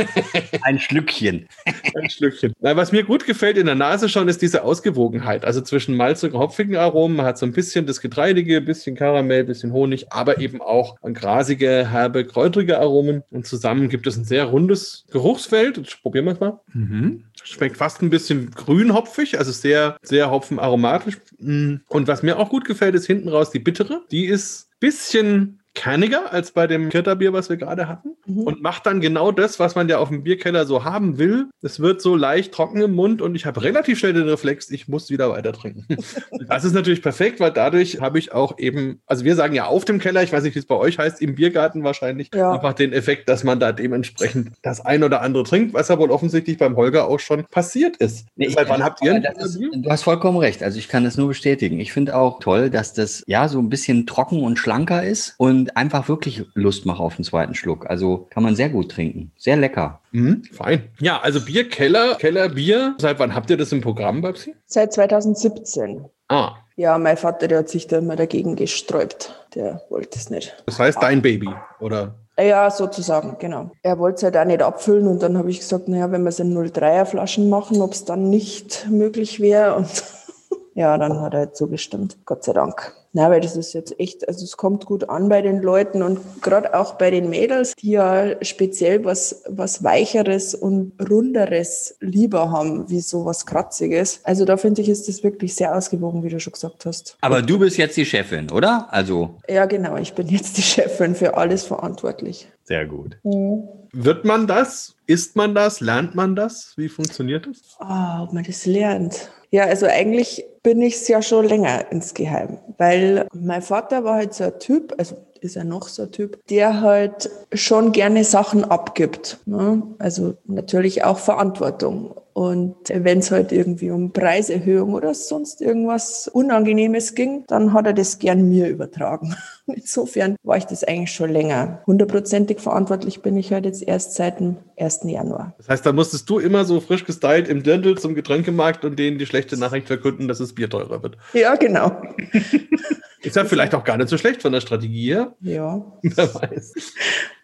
ein 0.61 0.79
Schlückchen. 0.79 1.47
ein 1.65 2.09
Schlückchen. 2.09 2.53
Na, 2.61 2.75
was 2.75 2.91
mir 2.91 3.03
gut 3.03 3.25
gefällt 3.25 3.57
in 3.57 3.65
der 3.65 3.75
Nase 3.75 4.07
schon, 4.07 4.27
ist 4.29 4.41
diese 4.41 4.63
Ausgewogenheit. 4.63 5.43
Also 5.43 5.61
zwischen 5.61 5.97
Malz 5.97 6.23
und 6.23 6.33
hopfigen 6.33 6.77
Aromen. 6.77 7.17
Man 7.17 7.25
hat 7.25 7.37
so 7.37 7.45
ein 7.45 7.51
bisschen 7.51 7.85
das 7.85 7.99
Getreidige, 7.99 8.57
ein 8.57 8.65
bisschen 8.65 8.95
Karamell, 8.95 9.41
ein 9.41 9.47
bisschen 9.47 9.73
Honig, 9.73 10.11
aber 10.11 10.39
eben 10.39 10.61
auch 10.61 10.95
grasige, 11.01 11.89
herbe, 11.89 12.25
kräutrige 12.25 12.79
Aromen. 12.79 13.23
Und 13.31 13.45
zusammen 13.45 13.89
gibt 13.89 14.07
es 14.07 14.17
ein 14.17 14.23
sehr 14.23 14.45
rundes 14.45 15.05
Geruchsfeld. 15.11 15.77
Jetzt 15.77 16.01
probieren 16.01 16.25
wir 16.25 16.33
es 16.33 16.39
mal. 16.39 16.59
Mhm. 16.73 17.25
Schmeckt 17.43 17.77
fast 17.77 18.01
ein 18.01 18.09
bisschen 18.09 18.51
grünhopfig, 18.51 19.37
also 19.37 19.51
sehr 19.51 19.97
sehr 20.07 20.31
hopfenaromatisch. 20.31 21.17
Mm. 21.39 21.75
Und 21.87 22.07
was 22.07 22.23
mir 22.23 22.37
auch 22.37 22.49
gut 22.49 22.65
gefällt, 22.65 22.95
ist 22.95 23.07
hinten 23.07 23.29
raus 23.29 23.51
die 23.51 23.59
bittere. 23.59 24.01
Die 24.11 24.25
ist 24.25 24.69
ein 24.71 24.79
bisschen 24.79 25.59
kerniger 25.77 26.33
als 26.33 26.51
bei 26.51 26.65
dem 26.65 26.89
Kirterbier, 26.89 27.33
was 27.33 27.49
wir 27.49 27.57
gerade 27.57 27.87
hatten. 27.87 28.15
Mhm. 28.25 28.41
Und 28.41 28.61
macht 28.63 28.85
dann 28.87 28.99
genau 28.99 29.31
das, 29.31 29.59
was 29.59 29.75
man 29.75 29.87
ja 29.87 29.99
auf 29.99 30.09
dem 30.09 30.23
Bierkeller 30.23 30.65
so 30.65 30.83
haben 30.83 31.19
will. 31.19 31.45
Es 31.61 31.79
wird 31.79 32.01
so 32.01 32.15
leicht 32.15 32.51
trocken 32.51 32.81
im 32.81 32.95
Mund 32.95 33.21
und 33.21 33.35
ich 33.35 33.45
habe 33.45 33.61
relativ 33.61 33.99
schnell 33.99 34.13
den 34.13 34.27
Reflex, 34.27 34.71
ich 34.71 34.87
muss 34.87 35.11
wieder 35.11 35.29
weiter 35.29 35.53
trinken. 35.53 35.85
das 36.49 36.65
ist 36.65 36.73
natürlich 36.73 37.03
perfekt, 37.03 37.39
weil 37.39 37.51
dadurch 37.51 38.01
habe 38.01 38.17
ich 38.17 38.33
auch 38.33 38.57
eben, 38.57 39.01
also 39.05 39.23
wir 39.23 39.35
sagen 39.35 39.53
ja 39.53 39.67
auf 39.67 39.85
dem 39.85 39.99
Keller, 39.99 40.23
ich 40.23 40.33
weiß 40.33 40.43
nicht, 40.43 40.55
wie 40.55 40.59
es 40.59 40.65
bei 40.65 40.75
euch 40.75 40.97
heißt, 40.97 41.21
im 41.21 41.35
Biergarten 41.35 41.83
wahrscheinlich, 41.83 42.31
ja. 42.33 42.51
einfach 42.51 42.73
den 42.73 42.91
Effekt, 42.91 43.29
dass 43.29 43.43
man 43.43 43.59
da 43.59 43.71
dementsprechend 43.71 44.53
das 44.63 44.81
ein 44.83 45.03
oder 45.03 45.21
andere 45.21 45.43
trinkt, 45.43 45.75
was 45.75 45.89
ja 45.89 45.99
wohl 45.99 46.09
offensichtlich 46.09 46.57
beim 46.57 46.75
Holger 46.75 47.07
auch 47.07 47.19
schon 47.19 47.45
passiert 47.45 47.97
ist. 47.97 48.25
Nee, 48.35 48.49
Seit 48.49 48.67
wann 48.69 48.83
habt 48.83 49.03
ihr 49.03 49.13
ein 49.13 49.23
ist, 49.23 49.59
Du 49.59 49.89
hast 49.89 50.03
vollkommen 50.03 50.37
recht. 50.37 50.63
Also 50.63 50.79
ich 50.79 50.87
kann 50.87 51.03
das 51.03 51.17
nur 51.17 51.27
bestätigen. 51.27 51.79
Ich 51.79 51.93
finde 51.93 52.15
auch 52.15 52.39
toll, 52.39 52.71
dass 52.71 52.93
das 52.93 53.23
ja 53.27 53.47
so 53.47 53.59
ein 53.59 53.69
bisschen 53.69 54.07
trocken 54.07 54.41
und 54.41 54.57
schlanker 54.57 55.03
ist 55.03 55.35
und 55.37 55.66
einfach 55.75 56.07
wirklich 56.07 56.45
Lust 56.53 56.85
macht 56.85 56.99
auf 56.99 57.15
den 57.15 57.25
zweiten 57.25 57.55
Schluck. 57.55 57.89
Also 57.89 58.27
kann 58.29 58.43
man 58.43 58.55
sehr 58.55 58.69
gut 58.69 58.91
trinken. 58.91 59.31
Sehr 59.37 59.57
lecker. 59.57 60.01
Mhm, 60.11 60.43
fein. 60.51 60.89
Ja, 60.99 61.19
also 61.19 61.41
Bier, 61.41 61.67
Keller, 61.67 62.15
Keller, 62.15 62.49
Bier. 62.49 62.95
Seit 62.99 63.19
wann 63.19 63.33
habt 63.35 63.49
ihr 63.49 63.57
das 63.57 63.71
im 63.71 63.81
Programm, 63.81 64.21
Babsi? 64.21 64.55
Seit 64.65 64.93
2017. 64.93 66.05
Ah. 66.29 66.55
Ja, 66.75 66.97
mein 66.97 67.17
Vater, 67.17 67.47
der 67.47 67.59
hat 67.59 67.69
sich 67.69 67.87
da 67.87 67.97
immer 67.97 68.15
dagegen 68.15 68.55
gesträubt. 68.55 69.47
Der 69.55 69.81
wollte 69.89 70.19
es 70.19 70.29
nicht. 70.29 70.55
Das 70.65 70.77
heißt 70.77 71.01
dein 71.01 71.21
Baby, 71.21 71.49
oder? 71.79 72.15
Ja, 72.39 72.69
sozusagen, 72.69 73.37
genau. 73.39 73.71
Er 73.81 73.97
wollte 73.97 74.17
es 74.17 74.23
halt 74.23 74.37
auch 74.37 74.45
nicht 74.45 74.61
abfüllen 74.61 75.07
und 75.07 75.23
dann 75.23 75.37
habe 75.37 75.49
ich 75.49 75.59
gesagt, 75.59 75.87
naja, 75.87 76.11
wenn 76.11 76.21
wir 76.21 76.29
es 76.29 76.39
in 76.39 76.55
03er 76.55 77.05
Flaschen 77.05 77.49
machen, 77.49 77.81
ob 77.81 77.93
es 77.93 78.05
dann 78.05 78.29
nicht 78.29 78.87
möglich 78.91 79.39
wäre. 79.39 79.75
Und 79.75 80.03
ja, 80.75 80.95
dann 80.97 81.19
hat 81.19 81.33
er 81.33 81.39
halt 81.39 81.55
zugestimmt. 81.55 82.17
Gott 82.25 82.43
sei 82.43 82.53
Dank. 82.53 82.93
Na, 83.17 83.31
weil 83.31 83.41
das 83.41 83.55
ist 83.55 83.73
jetzt 83.73 83.99
echt, 83.99 84.27
also 84.27 84.45
es 84.45 84.57
kommt 84.57 84.85
gut 84.85 85.09
an 85.09 85.27
bei 85.27 85.41
den 85.41 85.63
Leuten 85.63 86.03
und 86.03 86.19
gerade 86.43 86.75
auch 86.75 86.99
bei 86.99 87.09
den 87.09 87.31
Mädels, 87.31 87.73
die 87.73 87.89
ja 87.89 88.35
speziell 88.43 89.05
was, 89.05 89.41
was 89.49 89.83
Weicheres 89.83 90.53
und 90.53 90.91
Runderes 91.09 91.97
lieber 91.99 92.51
haben, 92.51 92.87
wie 92.91 92.99
so 92.99 93.25
was 93.25 93.47
Kratziges. 93.47 94.19
Also 94.21 94.45
da 94.45 94.55
finde 94.55 94.83
ich, 94.83 94.89
ist 94.89 95.07
das 95.07 95.23
wirklich 95.23 95.55
sehr 95.55 95.75
ausgewogen, 95.75 96.21
wie 96.21 96.29
du 96.29 96.39
schon 96.39 96.53
gesagt 96.53 96.85
hast. 96.85 97.17
Aber 97.21 97.41
du 97.41 97.57
bist 97.57 97.77
jetzt 97.77 97.97
die 97.97 98.05
Chefin, 98.05 98.51
oder? 98.51 98.87
Also. 98.91 99.33
Ja, 99.49 99.65
genau. 99.65 99.97
Ich 99.97 100.13
bin 100.13 100.27
jetzt 100.27 100.55
die 100.57 100.61
Chefin 100.61 101.15
für 101.15 101.37
alles 101.37 101.63
verantwortlich. 101.63 102.47
Sehr 102.65 102.85
gut. 102.85 103.17
Mhm. 103.23 103.67
Wird 103.93 104.25
man 104.25 104.45
das? 104.45 104.93
Ist 105.07 105.35
man 105.35 105.55
das? 105.55 105.81
Lernt 105.81 106.13
man 106.13 106.35
das? 106.35 106.73
Wie 106.75 106.87
funktioniert 106.87 107.47
das? 107.47 107.77
Oh, 107.79 108.23
ob 108.25 108.33
man 108.33 108.43
das 108.43 108.67
lernt. 108.67 109.31
Ja, 109.51 109.63
also 109.65 109.85
eigentlich 109.85 110.45
bin 110.61 110.81
ich 110.81 110.95
es 110.95 111.07
ja 111.07 111.21
schon 111.21 111.45
länger 111.47 111.89
insgeheim, 111.91 112.57
weil 112.77 113.27
mein 113.33 113.61
Vater 113.61 114.03
war 114.03 114.15
halt 114.15 114.33
so 114.33 114.45
ein 114.45 114.59
Typ, 114.59 114.93
also 114.97 115.15
ist 115.37 115.55
er 115.55 115.63
noch 115.63 115.87
so 115.87 116.03
ein 116.03 116.11
Typ, 116.11 116.39
der 116.49 116.81
halt 116.81 117.29
schon 117.53 117.91
gerne 117.91 118.23
Sachen 118.23 118.63
abgibt. 118.63 119.39
Ne? 119.45 119.83
Also 119.99 120.35
natürlich 120.45 121.03
auch 121.03 121.19
Verantwortung. 121.19 122.15
Und 122.37 122.75
wenn 122.93 123.17
es 123.17 123.31
halt 123.31 123.51
irgendwie 123.51 123.89
um 123.89 124.13
Preiserhöhung 124.13 124.93
oder 124.93 125.15
sonst 125.15 125.59
irgendwas 125.59 126.27
Unangenehmes 126.27 127.15
ging, 127.15 127.43
dann 127.47 127.73
hat 127.73 127.87
er 127.87 127.93
das 127.93 128.19
gern 128.19 128.47
mir 128.47 128.67
übertragen. 128.69 129.35
Insofern 129.65 130.35
war 130.43 130.57
ich 130.57 130.65
das 130.65 130.83
eigentlich 130.83 131.11
schon 131.11 131.31
länger. 131.31 131.81
Hundertprozentig 131.87 132.59
verantwortlich 132.59 133.23
bin 133.23 133.37
ich 133.37 133.51
halt 133.51 133.65
jetzt 133.65 133.81
erst 133.81 134.13
seit 134.13 134.39
dem 134.39 134.57
1. 134.79 134.99
Januar. 135.05 135.55
Das 135.57 135.67
heißt, 135.67 135.83
da 135.83 135.93
musstest 135.93 136.29
du 136.29 136.37
immer 136.37 136.63
so 136.63 136.79
frisch 136.79 137.05
gestylt 137.05 137.47
im 137.47 137.63
Dirndl 137.63 137.97
zum 137.97 138.13
Getränkemarkt 138.13 138.85
und 138.85 138.99
denen 138.99 139.17
die 139.17 139.25
schlechte 139.25 139.57
Nachricht 139.57 139.87
verkünden, 139.87 140.27
dass 140.27 140.37
das 140.37 140.53
Bier 140.53 140.69
teurer 140.69 141.01
wird. 141.01 141.17
Ja, 141.33 141.55
genau. 141.55 141.99
Ist 143.23 143.35
ja 143.35 143.45
vielleicht 143.45 143.73
auch 143.73 143.83
gar 143.83 143.97
nicht 143.97 144.09
so 144.09 144.17
schlecht 144.17 144.43
von 144.43 144.51
der 144.51 144.61
Strategie 144.61 145.11
her. 145.11 145.35
Ja. 145.41 145.85
Wer 146.01 146.35
weiß. 146.35 146.73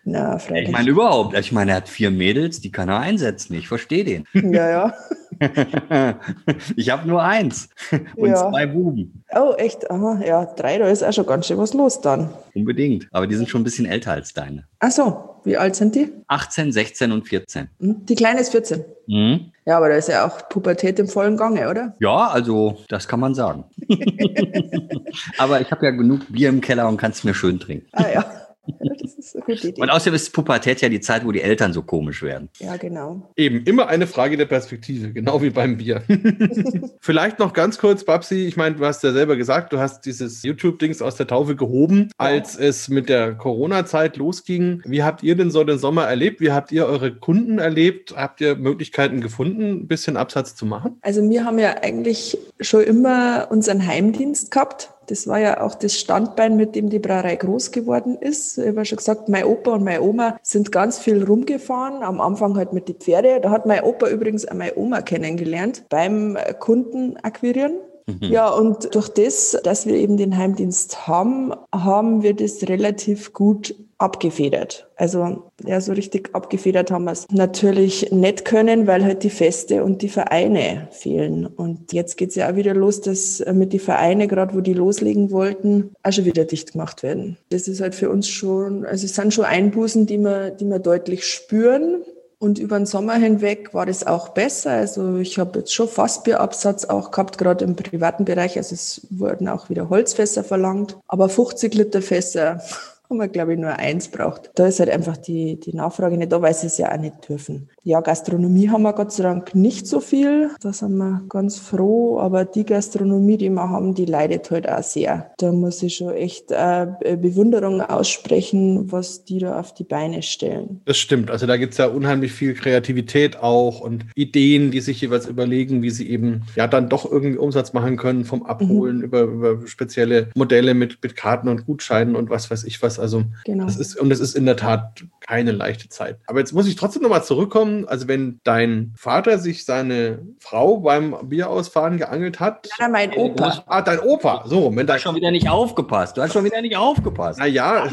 Na, 0.06 0.38
Ich 0.38 0.70
meine 0.70 0.90
überhaupt. 0.90 1.38
Ich 1.38 1.52
meine, 1.52 1.72
er 1.72 1.78
hat 1.78 1.90
vier 1.90 2.12
Mädels, 2.12 2.60
die 2.60 2.72
kann 2.72 2.90
er 2.90 3.00
einsetzen. 3.00 3.54
Ich 3.54 3.68
verstehe 3.68 4.04
den. 4.04 4.26
Ja, 4.34 4.70
ja. 4.70 4.94
ich 6.76 6.90
habe 6.90 7.08
nur 7.08 7.22
eins 7.22 7.70
und 8.16 8.30
ja. 8.30 8.50
zwei 8.50 8.66
Buben. 8.68 9.24
Oh, 9.36 9.54
echt? 9.58 9.90
Aha, 9.90 10.22
ja, 10.26 10.46
drei, 10.46 10.78
da 10.78 10.88
ist 10.88 11.04
auch 11.04 11.14
schon 11.14 11.26
ganz 11.26 11.48
schön 11.48 11.58
was 11.58 11.74
los 11.74 12.02
dann. 12.02 12.30
Unbedingt. 12.54 13.08
Aber 13.12 13.28
die 13.28 13.36
sind 13.36 13.50
schon 13.50 13.62
ein 13.62 13.64
bisschen 13.64 13.86
älter 13.86 14.12
als 14.12 14.34
deine. 14.34 14.66
Ach 14.80 14.92
so. 14.92 15.30
Wie 15.46 15.58
alt 15.58 15.76
sind 15.76 15.96
die? 15.96 16.10
18, 16.28 16.72
16 16.72 17.12
und 17.12 17.28
14. 17.28 17.68
Hm, 17.80 18.06
Die 18.06 18.16
Kleine 18.16 18.40
ist 18.40 18.52
14. 18.52 18.86
Mhm. 19.08 19.52
Ja, 19.66 19.78
aber 19.78 19.90
da 19.90 19.96
ist 19.96 20.08
ja 20.08 20.26
auch 20.26 20.48
Pubertät 20.48 21.00
im 21.00 21.08
vollen 21.08 21.36
Gange, 21.36 21.70
oder? 21.70 21.96
Ja, 22.00 22.28
also 22.28 22.78
das 22.88 23.08
kann 23.08 23.20
man 23.20 23.36
sagen. 23.36 23.66
Aber 25.38 25.62
ich 25.62 25.72
habe 25.72 25.86
ja 25.86 25.92
genug 25.92 26.22
Bier 26.30 26.50
im 26.50 26.62
Keller 26.62 26.88
und 26.88 26.98
kann 26.98 27.12
es 27.12 27.24
mir 27.24 27.34
schön 27.34 27.60
trinken. 27.60 27.88
Ah 27.92 28.08
ja. 28.14 28.26
Das 28.66 29.14
ist 29.16 29.36
eine 29.36 29.44
gute 29.46 29.68
Idee. 29.68 29.82
Und 29.82 29.90
außerdem 29.90 30.16
ist 30.16 30.32
Pubertät 30.32 30.82
ja 30.82 30.88
die 30.88 31.02
Zeit, 31.02 31.26
wo 31.26 31.32
die 31.32 31.42
Eltern 31.42 31.74
so 31.74 31.82
komisch 31.82 32.22
werden. 32.24 32.50
Ja, 32.60 32.78
genau. 32.78 33.30
Eben, 33.36 33.64
immer 33.66 33.88
eine 33.88 34.08
Frage 34.08 34.38
der 34.38 34.46
Perspektive, 34.46 35.12
genau 35.12 35.42
wie 35.42 35.50
beim 35.50 35.78
Bier. 35.78 36.04
Vielleicht 37.02 37.40
noch 37.40 37.54
ganz 37.54 37.78
kurz, 37.78 38.06
Babsi, 38.06 38.46
ich 38.46 38.56
meine, 38.56 38.76
du 38.76 38.86
hast 38.86 39.04
ja 39.04 39.12
selber 39.12 39.36
gesagt, 39.36 39.74
du 39.74 39.80
hast 39.80 40.06
dieses 40.06 40.44
YouTube-Dings 40.44 41.02
aus 41.02 41.16
der 41.16 41.28
Taufe 41.28 41.56
gehoben, 41.56 42.10
als 42.18 42.58
es 42.58 42.88
mit 42.88 43.10
der 43.10 43.34
Corona-Zeit 43.36 44.16
losging. 44.18 44.82
Wie 44.86 45.04
habt 45.04 45.24
ihr 45.24 45.36
denn 45.36 45.52
so 45.52 45.64
den 45.64 45.78
Sommer 45.78 46.06
erlebt? 46.06 46.40
Wie 46.40 46.52
habt 46.52 46.72
ihr 46.72 46.86
eure 46.86 47.14
Kunden 47.14 47.60
erlebt? 47.60 48.16
Habt 48.16 48.40
ihr 48.40 48.56
Möglichkeiten 48.56 49.20
gefunden, 49.20 49.72
ein 49.72 49.88
bisschen 49.88 50.16
Absatz 50.16 50.56
zu 50.56 50.66
machen? 50.66 50.98
Also 51.02 51.28
wir 51.30 51.44
haben 51.44 51.60
ja 51.60 51.82
eigentlich 51.82 52.38
schon 52.62 52.84
immer 52.84 53.48
unseren 53.50 53.86
Heimdienst 53.86 54.52
gehabt. 54.52 54.90
Das 55.08 55.28
war 55.28 55.40
ja 55.40 55.62
auch 55.62 55.76
das 55.76 56.00
Standbein, 56.00 56.56
mit 56.56 56.76
dem 56.76 56.90
die 56.90 57.00
Brauerei 57.00 57.36
groß 57.36 57.72
geworden 57.72 58.18
ist. 58.20 58.58
Ich 58.58 58.68
habe 58.68 58.86
schon 58.86 58.98
gesagt, 58.98 59.30
mein 59.30 59.46
Opa 59.46 59.72
und 59.72 59.84
meine 59.84 60.02
Oma 60.02 60.38
sind 60.42 60.72
ganz 60.72 61.00
viel 61.00 61.24
rumgefahren. 61.24 62.04
Am 62.04 62.22
Anfang 62.22 62.56
halt 62.56 62.74
mit 62.74 62.88
den 62.88 62.96
Pferde. 62.96 63.40
Da 63.42 63.52
hat 63.52 63.66
mein 63.66 63.84
Opa 63.84 64.10
übrigens 64.10 64.48
auch 64.48 64.54
meine 64.54 64.76
Oma 64.76 65.02
kennengelernt 65.02 65.86
beim 65.90 66.38
Kunden 66.60 67.18
akquirieren. 67.18 67.74
Ja, 68.20 68.50
und 68.50 68.94
durch 68.96 69.08
das, 69.08 69.58
dass 69.64 69.86
wir 69.86 69.96
eben 69.96 70.18
den 70.18 70.38
Heimdienst 70.38 71.08
haben, 71.08 71.54
haben 71.74 72.22
wir 72.22 72.36
das 72.36 72.64
relativ 72.64 73.32
gut 73.32 73.76
abgefedert. 74.04 74.88
Also 74.98 75.44
ja, 75.66 75.80
so 75.80 75.94
richtig 75.94 76.36
abgefedert 76.36 76.92
haben 76.92 77.06
wir 77.06 77.14
es 77.14 77.26
natürlich 77.32 78.12
nicht 78.12 78.44
können, 78.44 78.86
weil 78.86 79.04
halt 79.06 79.24
die 79.24 79.30
Feste 79.30 79.84
und 79.84 80.02
die 80.02 80.10
Vereine 80.10 80.90
fehlen. 80.92 81.48
Und 81.48 81.94
jetzt 81.94 82.18
geht's 82.18 82.36
ja 82.36 82.52
auch 82.52 82.56
wieder 82.58 82.74
los, 82.74 83.00
dass 83.00 83.44
mit 83.54 83.72
die 83.72 83.80
Vereine, 83.80 84.28
gerade 84.28 84.54
wo 84.56 84.60
die 84.60 84.74
loslegen 84.74 85.32
wollten, 85.32 85.92
auch 86.04 86.12
schon 86.12 86.26
wieder 86.26 86.44
dicht 86.44 86.74
gemacht 86.74 87.02
werden. 87.02 87.38
Das 87.50 87.70
ist 87.70 87.80
halt 87.80 87.96
für 87.96 88.10
uns 88.10 88.28
schon, 88.28 88.86
also 88.86 89.06
es 89.06 89.16
sind 89.16 89.34
schon 89.34 89.46
Einbußen, 89.46 90.06
die 90.06 90.18
wir, 90.18 90.52
die 90.52 90.66
wir 90.66 90.80
deutlich 90.80 91.26
spüren. 91.26 92.04
Und 92.40 92.60
über 92.60 92.76
den 92.76 92.86
Sommer 92.86 93.14
hinweg 93.14 93.74
war 93.74 93.86
das 93.86 94.06
auch 94.06 94.28
besser. 94.28 94.72
Also 94.72 95.16
ich 95.16 95.40
habe 95.40 95.60
jetzt 95.60 95.74
schon 95.74 95.88
Fassbierabsatz 95.88 96.84
auch 96.84 97.12
gehabt, 97.12 97.38
gerade 97.38 97.64
im 97.64 97.78
privaten 97.78 98.26
Bereich. 98.26 98.58
Also 98.58 98.76
es 98.76 99.08
wurden 99.10 99.48
auch 99.48 99.70
wieder 99.70 99.88
Holzfässer 99.88 100.44
verlangt. 100.44 100.98
Aber 101.08 101.30
50 101.30 101.74
Liter 101.74 102.02
Fässer 102.02 102.62
haben 103.14 103.20
wir, 103.20 103.28
glaube 103.28 103.54
ich, 103.54 103.60
nur 103.60 103.78
eins 103.78 104.08
braucht. 104.08 104.52
Da 104.56 104.68
ist 104.68 104.80
halt 104.80 104.90
einfach 104.90 105.18
die, 105.18 105.60
die 105.60 105.74
Nachfrage 105.74 106.18
nicht 106.18 106.32
da, 106.32 106.42
weil 106.42 106.54
sie 106.54 106.68
es 106.68 106.78
ja 106.78 106.92
auch 106.92 107.00
nicht 107.00 107.30
dürfen. 107.30 107.70
Ja, 107.84 108.02
Gastronomie 108.02 108.70
haben 108.70 108.84
wir 108.84 108.94
Gott 108.94 109.12
sei 109.12 109.24
Dank 109.24 109.54
nicht 109.54 109.86
so 109.86 110.00
viel. 110.00 110.50
Da 110.62 110.74
sind 110.74 110.98
wir 110.98 111.22
ganz 111.30 111.60
froh. 111.60 112.20
Aber 112.20 112.46
die 112.46 112.66
Gastronomie, 112.66 113.38
die 113.38 113.50
wir 113.50 113.70
haben, 113.70 113.94
die 113.94 114.06
leidet 114.06 114.50
halt 114.50 114.68
auch 114.68 114.82
sehr. 114.82 115.32
Da 115.38 115.52
muss 115.52 115.84
ich 115.84 115.98
schon 115.98 116.14
echt 116.14 116.52
äh, 116.52 116.88
Bewunderung 117.18 117.82
aussprechen, 117.82 118.92
was 118.92 119.26
die 119.26 119.40
da 119.40 119.60
auf 119.60 119.74
die 119.74 119.84
Beine 119.84 120.24
stellen. 120.24 120.82
Das 120.86 120.98
stimmt. 120.98 121.30
Also 121.30 121.46
da 121.46 121.58
gibt 121.58 121.74
es 121.74 121.78
ja 121.78 121.88
unheimlich 121.88 122.32
viel 122.32 122.56
Kreativität 122.56 123.38
auch 123.38 123.80
und 123.82 124.06
Ideen, 124.16 124.72
die 124.72 124.82
sich 124.82 125.02
jeweils 125.02 125.28
überlegen, 125.28 125.84
wie 125.84 125.92
sie 125.92 126.10
eben 126.10 126.44
ja 126.56 126.68
dann 126.68 126.90
doch 126.90 127.10
irgendwie 127.10 127.38
Umsatz 127.38 127.74
machen 127.74 127.98
können, 127.98 128.26
vom 128.26 128.44
Abholen 128.44 129.02
über, 129.02 129.22
über 129.22 129.68
spezielle 129.68 130.30
Modelle 130.36 130.74
mit, 130.74 130.98
mit 131.04 131.16
Karten 131.16 131.48
und 131.48 131.66
Gutscheinen 131.66 132.16
und 132.16 132.30
was 132.30 132.50
weiß 132.50 132.64
ich 132.64 132.82
was. 132.82 133.00
Also 133.04 133.24
Genau. 133.46 133.66
das 133.66 133.76
ist, 133.78 134.00
und 134.00 134.10
es 134.12 134.20
ist 134.22 134.36
in 134.36 134.46
der 134.46 134.56
Tat 134.56 135.04
keine 135.20 135.52
leichte 135.52 135.90
Zeit. 135.90 136.18
Aber 136.26 136.40
jetzt 136.40 136.54
muss 136.54 136.68
ich 136.68 136.76
trotzdem 136.76 137.04
nochmal 137.04 137.24
zurückkommen. 137.24 137.86
Also 137.88 138.08
wenn 138.08 138.40
dein 138.44 138.94
Vater 138.96 139.38
sich 139.38 139.66
seine 139.66 140.26
Frau 140.40 140.78
beim 140.78 141.16
Bierausfahren 141.24 141.98
geangelt 141.98 142.40
hat. 142.40 142.70
Ja, 142.80 142.88
mein 142.88 143.12
Opa. 143.14 143.64
Ah, 143.68 143.82
dein 143.82 144.00
Opa. 144.00 144.44
So, 144.48 144.70
wenn 144.72 144.78
Du 144.78 144.86
dein, 144.86 144.96
hast 144.96 145.02
schon 145.04 145.16
wieder 145.16 145.32
nicht 145.32 145.50
aufgepasst. 145.50 146.16
Du 146.18 146.22
hast 146.22 146.34
schon 146.34 146.46
wieder 146.46 146.62
nicht 146.62 146.78
aufgepasst. 146.78 147.40
naja, 147.40 147.88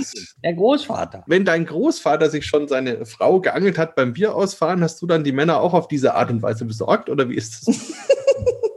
Der 0.44 0.54
Großvater. 0.54 1.24
wenn 1.26 1.44
dein 1.44 1.66
Großvater 1.66 2.30
sich 2.30 2.46
schon 2.46 2.68
seine 2.68 3.04
Frau 3.04 3.40
geangelt 3.40 3.76
hat 3.78 3.96
beim 3.96 4.12
Bierausfahren, 4.12 4.82
hast 4.82 5.02
du 5.02 5.06
dann 5.06 5.24
die 5.24 5.32
Männer 5.32 5.60
auch 5.60 5.74
auf 5.74 5.88
diese 5.88 6.14
Art 6.14 6.30
und 6.30 6.40
Weise 6.42 6.64
besorgt 6.64 7.10
oder 7.10 7.28
wie 7.28 7.34
ist 7.34 7.66
das? 7.68 7.76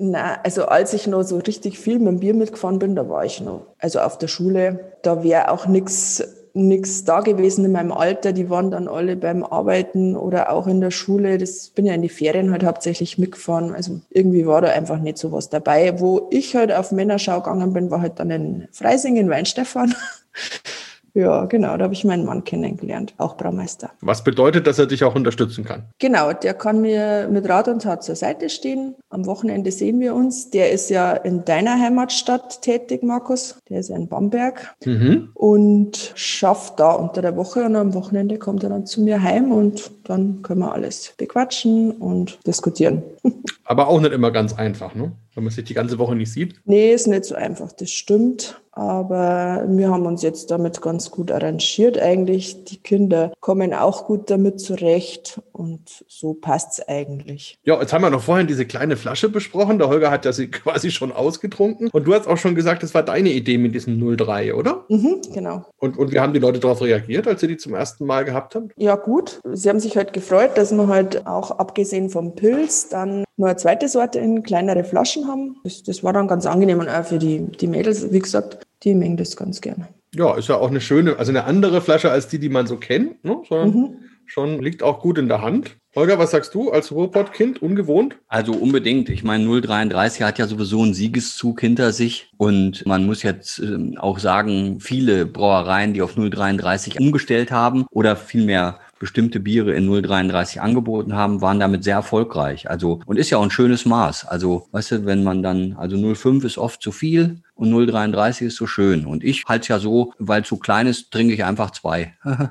Na, 0.00 0.40
also 0.44 0.66
als 0.66 0.92
ich 0.94 1.08
noch 1.08 1.24
so 1.24 1.38
richtig 1.38 1.78
viel 1.78 1.98
mit 1.98 2.08
dem 2.08 2.20
Bier 2.20 2.34
mitgefahren 2.34 2.78
bin, 2.78 2.94
da 2.94 3.08
war 3.08 3.24
ich 3.24 3.40
noch, 3.40 3.66
also 3.80 3.98
auf 3.98 4.16
der 4.16 4.28
Schule, 4.28 4.92
da 5.02 5.24
wäre 5.24 5.50
auch 5.50 5.66
nix 5.66 6.22
nix 6.54 7.04
da 7.04 7.20
gewesen 7.20 7.64
in 7.64 7.72
meinem 7.72 7.92
Alter. 7.92 8.32
Die 8.32 8.50
waren 8.50 8.70
dann 8.70 8.88
alle 8.88 9.16
beim 9.16 9.44
Arbeiten 9.44 10.16
oder 10.16 10.50
auch 10.50 10.66
in 10.66 10.80
der 10.80 10.90
Schule. 10.90 11.38
Das 11.38 11.68
bin 11.68 11.86
ja 11.86 11.94
in 11.94 12.02
die 12.02 12.08
Ferien 12.08 12.50
halt 12.50 12.64
hauptsächlich 12.64 13.18
mitgefahren. 13.18 13.74
Also 13.74 14.00
irgendwie 14.10 14.46
war 14.46 14.60
da 14.60 14.68
einfach 14.68 14.98
nicht 14.98 15.18
so 15.18 15.32
was 15.32 15.48
dabei. 15.48 16.00
Wo 16.00 16.28
ich 16.30 16.56
halt 16.56 16.72
auf 16.72 16.92
Männerschau 16.92 17.40
gegangen 17.40 17.72
bin, 17.72 17.90
war 17.90 18.00
halt 18.00 18.18
dann 18.18 18.30
in 18.30 18.68
Freising 18.72 19.16
in 19.16 19.30
Weinstefan. 19.30 19.94
Ja, 21.14 21.46
genau, 21.46 21.76
da 21.76 21.84
habe 21.84 21.94
ich 21.94 22.04
meinen 22.04 22.24
Mann 22.24 22.44
kennengelernt, 22.44 23.14
auch 23.18 23.36
Braumeister. 23.36 23.90
Was 24.00 24.22
bedeutet, 24.24 24.66
dass 24.66 24.78
er 24.78 24.86
dich 24.86 25.02
auch 25.04 25.14
unterstützen 25.14 25.64
kann? 25.64 25.84
Genau, 25.98 26.32
der 26.32 26.54
kann 26.54 26.80
mir 26.80 27.28
mit 27.30 27.48
Rat 27.48 27.68
und 27.68 27.82
Tat 27.82 28.02
zur 28.04 28.14
Seite 28.16 28.48
stehen. 28.50 28.94
Am 29.10 29.26
Wochenende 29.26 29.72
sehen 29.72 30.00
wir 30.00 30.14
uns. 30.14 30.50
Der 30.50 30.70
ist 30.70 30.90
ja 30.90 31.12
in 31.12 31.44
deiner 31.44 31.80
Heimatstadt 31.80 32.62
tätig, 32.62 33.02
Markus. 33.02 33.58
Der 33.68 33.80
ist 33.80 33.88
ja 33.88 33.96
in 33.96 34.08
Bamberg 34.08 34.74
Mhm. 34.84 35.30
und 35.34 36.12
schafft 36.14 36.78
da 36.80 36.92
unter 36.92 37.22
der 37.22 37.36
Woche 37.36 37.64
und 37.64 37.76
am 37.76 37.94
Wochenende 37.94 38.38
kommt 38.38 38.62
er 38.62 38.70
dann 38.70 38.86
zu 38.86 39.00
mir 39.02 39.22
heim 39.22 39.50
und 39.52 39.90
dann 40.04 40.42
können 40.42 40.60
wir 40.60 40.72
alles 40.72 41.14
bequatschen 41.16 41.90
und 41.92 42.38
diskutieren. 42.46 43.02
Aber 43.64 43.88
auch 43.88 44.00
nicht 44.00 44.12
immer 44.12 44.30
ganz 44.30 44.54
einfach, 44.54 44.94
ne? 44.94 45.12
Wenn 45.38 45.44
man 45.44 45.52
sich 45.52 45.64
die 45.64 45.74
ganze 45.74 46.00
Woche 46.00 46.16
nicht 46.16 46.32
sieht. 46.32 46.56
Nee, 46.64 46.92
ist 46.92 47.06
nicht 47.06 47.24
so 47.24 47.36
einfach, 47.36 47.70
das 47.70 47.92
stimmt. 47.92 48.60
Aber 48.72 49.64
wir 49.68 49.90
haben 49.90 50.06
uns 50.06 50.22
jetzt 50.22 50.52
damit 50.52 50.80
ganz 50.80 51.10
gut 51.10 51.32
arrangiert 51.32 51.98
eigentlich. 51.98 52.64
Die 52.64 52.76
Kinder 52.76 53.32
kommen 53.40 53.74
auch 53.74 54.06
gut 54.06 54.30
damit 54.30 54.60
zurecht 54.60 55.40
und 55.52 56.04
so 56.06 56.34
passt's 56.34 56.80
eigentlich. 56.86 57.58
Ja, 57.64 57.80
jetzt 57.80 57.92
haben 57.92 58.02
wir 58.02 58.10
noch 58.10 58.22
vorhin 58.22 58.46
diese 58.46 58.66
kleine 58.66 58.96
Flasche 58.96 59.28
besprochen. 59.28 59.78
Der 59.78 59.88
Holger 59.88 60.12
hat 60.12 60.24
ja 60.24 60.32
sie 60.32 60.48
quasi 60.50 60.92
schon 60.92 61.10
ausgetrunken. 61.10 61.88
Und 61.88 62.04
du 62.04 62.14
hast 62.14 62.28
auch 62.28 62.36
schon 62.36 62.54
gesagt, 62.54 62.84
das 62.84 62.94
war 62.94 63.02
deine 63.02 63.30
Idee 63.30 63.58
mit 63.58 63.74
diesem 63.74 64.16
03, 64.16 64.54
oder? 64.54 64.84
Mhm, 64.88 65.22
genau. 65.32 65.64
Und, 65.78 65.98
und 65.98 66.12
wie 66.12 66.20
haben 66.20 66.32
die 66.32 66.40
Leute 66.40 66.60
darauf 66.60 66.80
reagiert, 66.80 67.26
als 67.26 67.40
sie 67.40 67.48
die 67.48 67.56
zum 67.56 67.74
ersten 67.74 68.06
Mal 68.06 68.24
gehabt 68.24 68.54
haben? 68.54 68.70
Ja, 68.76 68.94
gut. 68.94 69.40
Sie 69.52 69.68
haben 69.68 69.80
sich 69.80 69.96
halt 69.96 70.12
gefreut, 70.12 70.52
dass 70.56 70.72
wir 70.72 70.86
halt 70.86 71.26
auch 71.26 71.52
abgesehen 71.52 72.10
vom 72.10 72.36
Pilz 72.36 72.88
dann 72.88 73.24
nur 73.38 73.48
eine 73.48 73.56
zweite 73.56 73.88
Sorte 73.88 74.18
in 74.18 74.42
kleinere 74.42 74.84
Flaschen 74.84 75.26
haben. 75.26 75.56
Das, 75.64 75.82
das 75.82 76.04
war 76.04 76.12
dann 76.12 76.28
ganz 76.28 76.44
angenehm 76.44 76.80
und 76.80 76.88
auch 76.88 77.04
für 77.04 77.18
die, 77.18 77.40
die 77.40 77.68
Mädels, 77.68 78.12
wie 78.12 78.18
gesagt, 78.18 78.66
die 78.82 78.94
mengen 78.94 79.16
das 79.16 79.36
ganz 79.36 79.60
gerne. 79.60 79.88
Ja, 80.14 80.34
ist 80.36 80.48
ja 80.48 80.56
auch 80.56 80.70
eine 80.70 80.80
schöne, 80.80 81.18
also 81.18 81.30
eine 81.30 81.44
andere 81.44 81.80
Flasche 81.80 82.10
als 82.10 82.28
die, 82.28 82.38
die 82.38 82.48
man 82.48 82.66
so 82.66 82.76
kennt, 82.76 83.24
ne? 83.24 83.36
sondern 83.48 83.68
Mhm. 83.70 83.96
schon 84.26 84.62
liegt 84.62 84.82
auch 84.82 85.00
gut 85.00 85.18
in 85.18 85.28
der 85.28 85.42
Hand. 85.42 85.76
Holger, 85.94 86.18
was 86.18 86.30
sagst 86.30 86.54
du 86.54 86.70
als 86.70 86.92
Ruhrpott-Kind? 86.92 87.60
Ungewohnt? 87.60 88.16
Also 88.28 88.52
unbedingt. 88.52 89.08
Ich 89.08 89.24
meine, 89.24 89.44
033 89.44 90.22
hat 90.22 90.38
ja 90.38 90.46
sowieso 90.46 90.82
einen 90.82 90.94
Siegeszug 90.94 91.60
hinter 91.60 91.92
sich. 91.92 92.30
Und 92.36 92.86
man 92.86 93.04
muss 93.04 93.22
jetzt 93.22 93.58
ähm, 93.58 93.96
auch 93.98 94.18
sagen, 94.18 94.80
viele 94.80 95.26
Brauereien, 95.26 95.94
die 95.94 96.02
auf 96.02 96.14
033 96.14 97.00
umgestellt 97.00 97.50
haben 97.50 97.84
oder 97.90 98.16
vielmehr 98.16 98.78
bestimmte 98.98 99.40
Biere 99.40 99.72
in 99.72 99.86
033 99.86 100.60
angeboten 100.60 101.14
haben, 101.14 101.40
waren 101.40 101.60
damit 101.60 101.84
sehr 101.84 101.96
erfolgreich. 101.96 102.68
Also, 102.68 103.00
und 103.06 103.16
ist 103.16 103.30
ja 103.30 103.38
auch 103.38 103.42
ein 103.42 103.50
schönes 103.50 103.86
Maß. 103.86 104.26
Also, 104.26 104.68
weißt 104.72 104.92
du, 104.92 105.06
wenn 105.06 105.24
man 105.24 105.42
dann, 105.42 105.74
also 105.74 105.96
05 106.14 106.44
ist 106.44 106.58
oft 106.58 106.82
zu 106.82 106.92
viel 106.92 107.42
und 107.54 107.70
033 107.70 108.48
ist 108.48 108.56
so 108.56 108.66
schön. 108.66 109.06
Und 109.06 109.24
ich 109.24 109.44
halte 109.46 109.62
es 109.62 109.68
ja 109.68 109.78
so, 109.78 110.12
weil 110.18 110.44
so 110.44 110.56
klein 110.56 110.86
ist, 110.86 111.10
trinke 111.10 111.34
ich 111.34 111.44
einfach 111.44 111.70
zwei. 111.70 112.14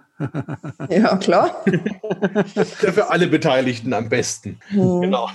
Ja, 0.89 1.15
klar. 1.17 1.63
Das 2.55 2.55
ist 2.73 2.81
ja 2.81 2.91
für 2.91 3.09
alle 3.09 3.27
Beteiligten 3.27 3.93
am 3.93 4.09
besten. 4.09 4.59
Hm. 4.69 5.01
Genau. 5.01 5.29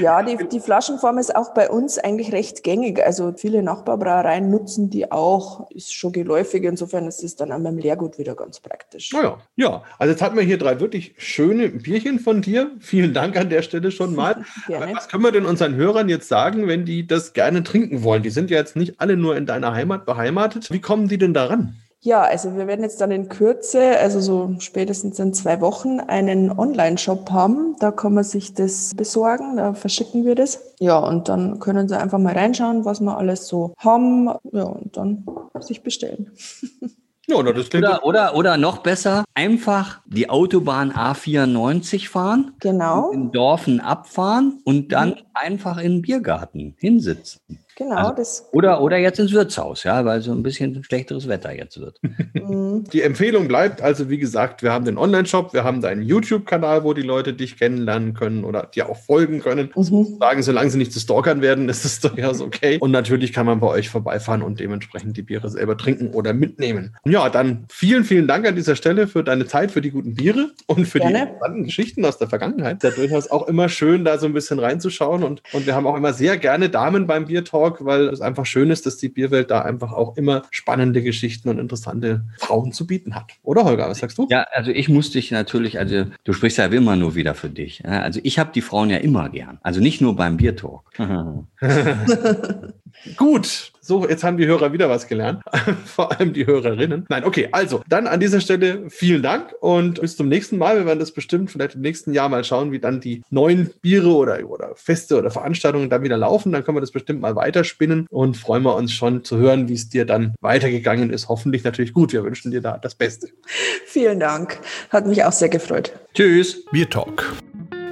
Ja, 0.00 0.22
die, 0.22 0.36
die 0.48 0.60
Flaschenform 0.60 1.18
ist 1.18 1.34
auch 1.34 1.54
bei 1.54 1.70
uns 1.70 1.98
eigentlich 1.98 2.32
recht 2.32 2.62
gängig. 2.62 3.04
Also 3.04 3.34
viele 3.36 3.62
Nachbarbrauereien 3.62 4.50
nutzen 4.50 4.90
die 4.90 5.10
auch, 5.10 5.70
ist 5.70 5.94
schon 5.94 6.12
geläufig. 6.12 6.64
Insofern 6.64 7.06
ist 7.06 7.22
es 7.24 7.36
dann 7.36 7.52
an 7.52 7.62
meinem 7.62 7.78
Lehrgut 7.78 8.18
wieder 8.18 8.34
ganz 8.34 8.60
praktisch. 8.60 9.12
Naja, 9.12 9.38
ja. 9.56 9.82
Also 9.98 10.12
jetzt 10.12 10.22
hatten 10.22 10.36
wir 10.36 10.44
hier 10.44 10.58
drei 10.58 10.80
wirklich 10.80 11.14
schöne 11.16 11.68
Bierchen 11.68 12.20
von 12.20 12.42
dir. 12.42 12.70
Vielen 12.80 13.14
Dank 13.14 13.36
an 13.36 13.48
der 13.48 13.62
Stelle 13.62 13.90
schon 13.90 14.14
mal. 14.16 14.44
Was 14.68 15.08
können 15.08 15.22
wir 15.22 15.32
denn 15.32 15.46
unseren 15.46 15.74
Hörern 15.76 16.08
jetzt 16.08 16.28
sagen, 16.28 16.68
wenn 16.68 16.84
die 16.84 17.06
das 17.06 17.32
gerne 17.32 17.62
trinken 17.62 18.02
wollen? 18.02 18.22
Die 18.22 18.30
sind 18.30 18.50
ja 18.50 18.58
jetzt 18.58 18.76
nicht 18.76 19.00
alle 19.00 19.16
nur 19.16 19.36
in 19.36 19.46
deiner 19.46 19.72
Heimat 19.72 20.04
beheimatet. 20.04 20.70
Wie 20.70 20.80
kommen 20.80 21.08
die 21.08 21.18
denn 21.18 21.32
daran? 21.34 21.76
Ja, 22.04 22.20
also 22.20 22.54
wir 22.54 22.66
werden 22.66 22.82
jetzt 22.82 23.00
dann 23.00 23.10
in 23.10 23.30
Kürze, 23.30 23.98
also 23.98 24.20
so 24.20 24.56
spätestens 24.58 25.18
in 25.18 25.32
zwei 25.32 25.62
Wochen, 25.62 26.00
einen 26.00 26.50
Online-Shop 26.50 27.30
haben. 27.30 27.76
Da 27.80 27.92
kann 27.92 28.12
man 28.12 28.24
sich 28.24 28.52
das 28.52 28.92
besorgen, 28.94 29.56
da 29.56 29.72
verschicken 29.72 30.26
wir 30.26 30.34
das. 30.34 30.60
Ja, 30.80 30.98
und 30.98 31.30
dann 31.30 31.60
können 31.60 31.88
Sie 31.88 31.96
einfach 31.98 32.18
mal 32.18 32.34
reinschauen, 32.34 32.84
was 32.84 33.00
wir 33.00 33.16
alles 33.16 33.48
so 33.48 33.72
haben. 33.78 34.28
Ja, 34.52 34.64
und 34.64 34.94
dann 34.98 35.24
sich 35.60 35.82
bestellen. 35.82 36.30
Ja, 37.26 37.42
das 37.42 37.70
klingt 37.70 37.86
Oder, 37.86 38.04
oder, 38.04 38.36
oder 38.36 38.56
noch 38.58 38.82
besser, 38.82 39.24
einfach 39.32 40.02
die 40.04 40.28
Autobahn 40.28 40.92
A94 40.92 42.10
fahren, 42.10 42.52
Genau, 42.60 43.12
in 43.12 43.32
Dorfen 43.32 43.80
abfahren 43.80 44.60
und 44.64 44.92
dann 44.92 45.22
einfach 45.32 45.78
in 45.78 45.92
den 45.92 46.02
Biergarten 46.02 46.76
hinsitzen. 46.78 47.40
Genau, 47.76 47.96
Also- 47.96 48.14
das. 48.16 48.48
Oder, 48.52 48.80
oder 48.80 48.96
jetzt 48.96 49.18
ins 49.18 49.32
Wirtshaus, 49.32 49.84
ja, 49.84 50.04
weil 50.04 50.20
so 50.20 50.32
ein 50.32 50.42
bisschen 50.42 50.82
schlechteres 50.84 51.28
Wetter 51.28 51.52
jetzt 51.54 51.80
wird. 51.80 51.98
mm, 52.34 52.84
Die 52.92 53.02
Empfehlung 53.02 53.48
bleibt 53.48 53.82
also, 53.82 54.08
wie 54.10 54.18
gesagt, 54.18 54.62
wir 54.62 54.72
haben 54.72 54.84
den 54.84 54.98
Online-Shop, 54.98 55.52
wir 55.52 55.64
haben 55.64 55.80
deinen 55.80 56.02
YouTube-Kanal, 56.02 56.84
wo 56.84 56.94
die 56.94 57.02
Leute 57.02 57.32
dich 57.34 57.56
kennenlernen 57.58 58.14
können 58.14 58.44
oder 58.44 58.68
dir 58.74 58.88
auch 58.88 58.96
folgen 58.96 59.40
können. 59.40 59.70
Mhm. 59.74 60.16
Sagen, 60.20 60.42
solange 60.42 60.70
sie 60.70 60.78
nicht 60.78 60.92
zu 60.92 61.00
Stalkern 61.00 61.40
werden, 61.42 61.68
ist 61.74 61.84
es 61.84 62.00
durchaus 62.00 62.40
okay. 62.40 62.78
Und 62.80 62.90
natürlich 62.90 63.32
kann 63.32 63.46
man 63.46 63.60
bei 63.60 63.68
euch 63.68 63.88
vorbeifahren 63.88 64.42
und 64.42 64.60
dementsprechend 64.60 65.16
die 65.16 65.22
Biere 65.22 65.48
selber 65.50 65.76
trinken 65.76 66.10
oder 66.12 66.32
mitnehmen. 66.32 66.96
Ja, 67.06 67.28
dann 67.28 67.64
vielen, 67.70 68.04
vielen 68.04 68.26
Dank 68.28 68.46
an 68.46 68.56
dieser 68.56 68.76
Stelle 68.76 69.06
für 69.08 69.24
deine 69.24 69.46
Zeit, 69.46 69.70
für 69.70 69.80
die 69.80 69.90
guten 69.90 70.14
Biere 70.14 70.50
und 70.66 70.86
für 70.86 70.98
die 71.00 71.06
Gerne. 71.08 71.22
interessanten 71.24 71.64
Geschichten 71.64 72.04
aus 72.04 72.18
der 72.18 72.28
Vergangenheit. 72.28 72.82
Ja, 72.82 72.90
durchaus 72.90 73.30
auch 73.30 73.48
immer 73.48 73.68
schön, 73.68 74.04
da 74.04 74.18
so 74.18 74.26
ein 74.26 74.32
bisschen 74.32 74.58
reinzuschauen. 74.58 75.22
Und, 75.22 75.42
und 75.52 75.66
wir 75.66 75.74
haben 75.74 75.86
auch 75.86 75.96
immer 75.96 76.12
sehr 76.12 76.36
gerne 76.36 76.68
Damen 76.70 77.06
beim 77.06 77.26
Biertalk, 77.26 77.63
weil 77.80 78.08
es 78.08 78.20
einfach 78.20 78.46
schön 78.46 78.70
ist, 78.70 78.86
dass 78.86 78.96
die 78.96 79.08
Bierwelt 79.08 79.50
da 79.50 79.62
einfach 79.62 79.92
auch 79.92 80.16
immer 80.16 80.42
spannende 80.50 81.02
Geschichten 81.02 81.48
und 81.48 81.58
interessante 81.58 82.24
Frauen 82.38 82.72
zu 82.72 82.86
bieten 82.86 83.14
hat. 83.14 83.32
Oder 83.42 83.64
Holger, 83.64 83.88
was 83.88 83.98
sagst 83.98 84.18
du? 84.18 84.26
Ja, 84.30 84.46
also 84.52 84.70
ich 84.70 84.88
muss 84.88 85.10
dich 85.10 85.30
natürlich, 85.30 85.78
also 85.78 86.06
du 86.24 86.32
sprichst 86.32 86.58
ja 86.58 86.66
immer 86.66 86.96
nur 86.96 87.14
wieder 87.14 87.34
für 87.34 87.50
dich. 87.50 87.82
ja. 87.84 88.02
Also 88.02 88.20
ich 88.22 88.38
habe 88.38 88.50
die 88.54 88.60
Frauen 88.60 88.90
ja 88.90 88.98
immer 88.98 89.28
gern. 89.28 89.58
Also 89.62 89.80
nicht 89.80 90.00
nur 90.00 90.16
beim 90.16 90.36
Biertalk. 90.36 90.82
Gut, 93.16 93.72
so, 93.86 94.08
jetzt 94.08 94.24
haben 94.24 94.38
die 94.38 94.46
Hörer 94.46 94.72
wieder 94.72 94.88
was 94.88 95.06
gelernt. 95.08 95.42
Vor 95.84 96.10
allem 96.10 96.32
die 96.32 96.46
Hörerinnen. 96.46 97.04
Nein, 97.10 97.24
okay, 97.24 97.50
also 97.52 97.82
dann 97.86 98.06
an 98.06 98.18
dieser 98.18 98.40
Stelle 98.40 98.88
vielen 98.88 99.22
Dank 99.22 99.52
und 99.60 100.00
bis 100.00 100.16
zum 100.16 100.28
nächsten 100.28 100.56
Mal. 100.56 100.78
Wir 100.78 100.86
werden 100.86 101.00
das 101.00 101.10
bestimmt 101.10 101.50
vielleicht 101.50 101.74
im 101.74 101.82
nächsten 101.82 102.14
Jahr 102.14 102.30
mal 102.30 102.44
schauen, 102.44 102.72
wie 102.72 102.78
dann 102.78 103.00
die 103.00 103.22
neuen 103.28 103.70
Biere 103.82 104.08
oder, 104.08 104.48
oder 104.48 104.72
Feste 104.74 105.18
oder 105.18 105.30
Veranstaltungen 105.30 105.90
dann 105.90 106.02
wieder 106.02 106.16
laufen. 106.16 106.50
Dann 106.50 106.64
können 106.64 106.78
wir 106.78 106.80
das 106.80 106.92
bestimmt 106.92 107.20
mal 107.20 107.36
weiterspinnen 107.36 108.06
und 108.08 108.38
freuen 108.38 108.62
wir 108.62 108.74
uns 108.74 108.92
schon 108.92 109.22
zu 109.22 109.36
hören, 109.36 109.68
wie 109.68 109.74
es 109.74 109.90
dir 109.90 110.06
dann 110.06 110.34
weitergegangen 110.40 111.10
ist. 111.10 111.28
Hoffentlich 111.28 111.62
natürlich 111.62 111.92
gut. 111.92 112.14
Wir 112.14 112.24
wünschen 112.24 112.52
dir 112.52 112.62
da 112.62 112.78
das 112.78 112.94
Beste. 112.94 113.28
Vielen 113.86 114.18
Dank. 114.18 114.60
Hat 114.88 115.06
mich 115.06 115.24
auch 115.24 115.32
sehr 115.32 115.50
gefreut. 115.50 115.92
Tschüss. 116.14 116.64
Bier 116.72 116.88
Talk, 116.88 117.34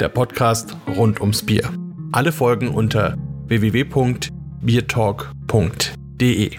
der 0.01 0.09
Podcast 0.09 0.75
rund 0.97 1.21
ums 1.21 1.43
Bier. 1.43 1.69
Alle 2.13 2.33
Folgen 2.33 2.69
unter 2.69 3.19
www.biertalk.de. 4.63 6.59